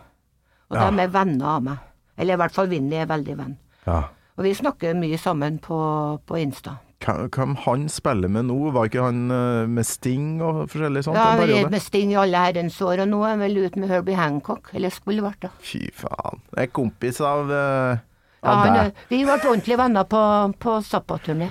[0.70, 0.90] Og Ja.
[0.90, 1.78] de er venner av meg.
[2.18, 3.56] Eller i hvert fall Vinnie er veldig venn.
[3.86, 4.04] Ja.
[4.38, 6.78] Og vi snakker mye sammen på, på Insta.
[7.02, 8.70] Hvem han spiller med nå?
[8.72, 11.16] Var ikke han eh, med Sting og forskjellig sånt?
[11.18, 13.80] Ja, han er med Sting i alle herrens år, og nå er han vel ute
[13.82, 15.50] med Herbie Hancock, eller skulle vært det.
[15.66, 16.40] Fy faen.
[16.54, 17.98] Jeg er kompis av, uh,
[18.42, 19.02] Ja, av han, deg.
[19.10, 20.22] vi ble ordentlig venner på,
[20.62, 21.50] på Zappa-turné.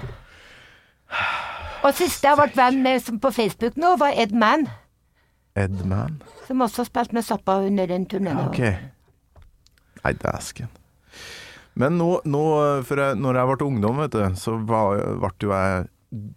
[1.83, 4.67] Og siste jeg ble venn med på Facebook nå, var Ed Mann,
[5.57, 6.21] Edman.
[6.51, 8.37] Som også spilte med Zappa under den turneen.
[8.37, 10.01] Ja, ok.
[10.01, 10.71] Nei, dæsken.
[11.79, 12.43] Men nå, nå
[12.83, 15.85] jeg, når jeg ble ungdom, vet du, så var, ble jo jeg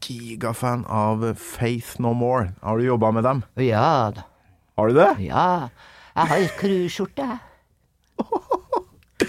[0.04, 2.52] gigafan av Faith No More.
[2.62, 3.42] Har du jobba med dem?
[3.58, 4.28] Ja da.
[4.78, 5.10] Har du det?
[5.26, 5.68] Ja.
[6.14, 7.38] Jeg har crewskjorte, jeg.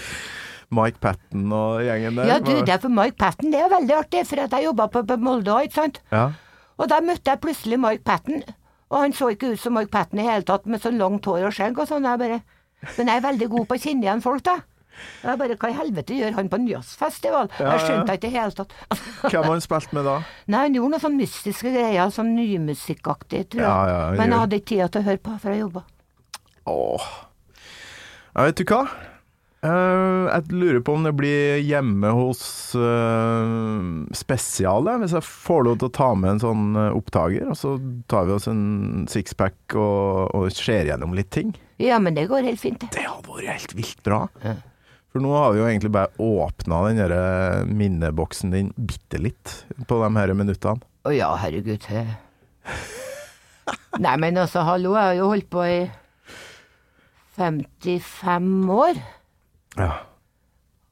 [0.76, 2.30] Mike Patten og gjengen der?
[2.30, 5.02] Ja, du, det er for Mike Patten, det er veldig artig, for jeg jobba på,
[5.06, 6.00] på Molde òg, ikke sant.
[6.14, 6.28] Ja.
[6.76, 8.42] Og da møtte jeg plutselig Mike Patten,
[8.90, 11.48] og han så ikke ut som Mark Patten i hele tatt, med sånn langt hår
[11.48, 12.06] og skjegg og sånn.
[12.06, 12.40] Jeg bare
[12.98, 14.58] Men jeg er veldig god på å kjenne igjen folk, da.
[15.24, 17.48] Jeg bare, Hva i helvete gjør han på en jazzfestival?
[17.58, 17.86] Ja, Jeg ja.
[17.86, 18.72] skjønte ikke i hele tatt.
[19.26, 20.14] Hvem har han spilt med da?
[20.46, 23.90] Nei, han gjorde noen sånn mystiske greier, sånn nymusikkaktig, tror jeg.
[23.92, 25.82] Ja, Men jeg hadde ikke tid til å høre på, for jeg jobba.
[26.66, 27.10] Åh.
[28.36, 28.80] Vet du hva?
[29.66, 32.40] Eh, jeg lurer på om det blir hjemme hos
[32.78, 37.48] uh, Spesial, jeg, hvis jeg får lov til å ta med en sånn eh, opptaker.
[37.50, 37.74] Og så
[38.10, 41.54] tar vi oss en sixpack og, og ser gjennom litt ting.
[41.82, 42.92] Ja, men det går helt fint, det.
[43.02, 44.24] har hadde vært helt vilt bra.
[45.12, 49.58] For nå har vi jo egentlig bare åpna den der eh, minneboksen din bitte litt
[49.88, 50.84] på de her minuttene.
[51.06, 51.86] Å ja, herregud.
[51.88, 52.16] eh.
[54.04, 55.78] Nei, men altså, hallo, jeg har jo holdt på i
[57.38, 59.00] 55 år.
[59.78, 59.90] Ja.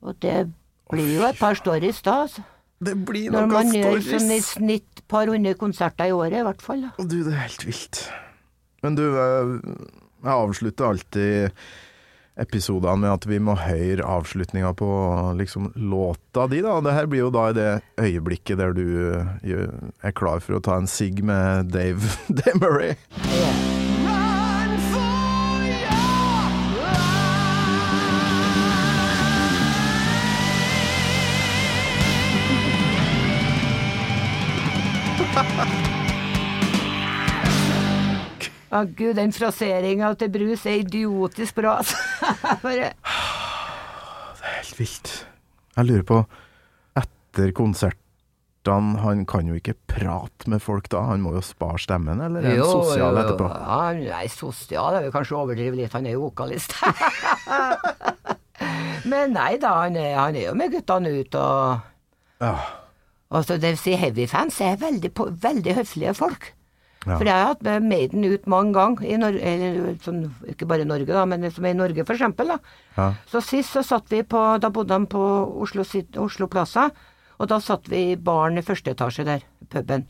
[0.05, 0.51] Og det
[0.93, 2.43] blir jo et par stories da, altså.
[2.85, 4.51] Det blir noen Når noe man gjør sånn i stories.
[4.59, 6.83] snitt par hundre konserter i året, i hvert fall.
[6.85, 7.05] da.
[7.09, 8.03] Du, det er helt vilt.
[8.85, 9.55] Men du, eh,
[10.25, 11.65] jeg avslutter alltid
[12.37, 14.89] episodene med at vi må høre avslutninga på
[15.39, 16.81] liksom låta di, da.
[16.85, 17.69] Det her blir jo da i det
[18.03, 19.65] øyeblikket der du eh,
[20.03, 22.03] er klar for å ta en sigg med Dave
[22.43, 22.93] Demery.
[38.75, 41.77] Å gud, den fraseringa til Brus er idiotisk bra.
[41.83, 41.99] altså.
[42.65, 42.93] Bare
[44.45, 45.13] Helt vilt.
[45.75, 46.19] Jeg lurer på,
[46.99, 48.01] etter konsertene
[49.03, 52.55] Han kan jo ikke prate med folk da, han må jo spare stemmen, eller er
[52.57, 53.49] han sosial etterpå?
[53.51, 56.73] Ja, han er sosial, jeg vil kanskje overdrive litt, han er jo vokalist.
[59.11, 62.55] Men nei da, han er, han er jo med guttene ut, og Ja.
[63.35, 65.11] Altså, det vil si Heavy-fans er veldig,
[65.43, 66.53] veldig høflige folk.
[67.05, 67.19] Ja.
[67.19, 71.11] For jeg har hatt med Maiden ut mange ganger, eller, sånn, ikke bare i Norge,
[71.13, 72.55] da, men som er i Norge, for eksempel.
[72.97, 73.09] Ja.
[73.29, 75.21] Så sist så satt vi på Da bodde han på
[75.61, 75.85] Oslo,
[76.25, 76.89] Oslo Plaza,
[77.37, 80.07] og da satt vi i baren i første etasje der, puben.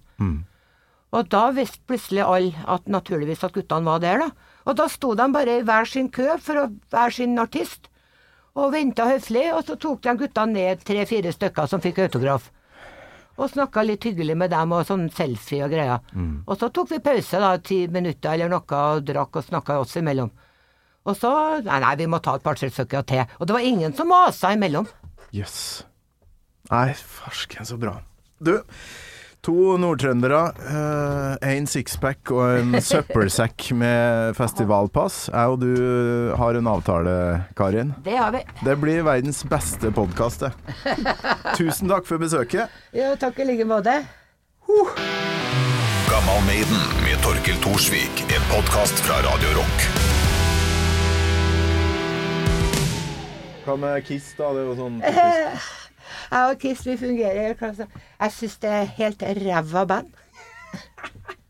[1.14, 4.52] Og da visste plutselig alle at naturligvis at guttene var der, da.
[4.64, 7.88] Og da sto de bare i hver sin kø for å hver sin artist,
[8.54, 12.52] og venta høflig, og så tok de guttene ned tre-fire stykker som fikk autograf.
[13.34, 15.98] Og snakka litt hyggelig med dem, og sånn selfie og greier.
[16.46, 19.96] Og så tok vi pause, da, ti minutter eller noe, og drakk og snakka oss
[19.98, 20.30] imellom.
[21.04, 21.30] Og så
[21.66, 23.24] Nei, nei, vi må ta et par-tre stykker til.
[23.40, 24.86] Og det var ingen som masa imellom.
[25.34, 25.84] Jøss.
[26.70, 27.98] Nei, farsken, så bra.
[28.40, 28.54] Du,
[29.44, 30.40] to nordtrøndere,
[31.44, 35.26] én sixpack og en søppelsekk med festivalpass.
[35.28, 37.14] Jeg og du har en avtale,
[37.58, 37.92] Karin.
[38.04, 38.40] Det har vi.
[38.64, 40.52] Det blir verdens beste podkast, det.
[41.60, 42.72] Tusen takk for besøket.
[42.96, 44.00] Ja, takk i like måte.
[46.08, 48.24] Gammal Maiden med Torkel Thorsvik.
[48.32, 49.88] En podkast fra Radio Rock.
[53.64, 54.50] Hva med Kiss, da?
[54.52, 55.00] Det er jo sånn
[56.30, 57.54] Jeg og Kiss, vi fungerer.
[58.20, 60.12] Jeg syns det er helt ræva band.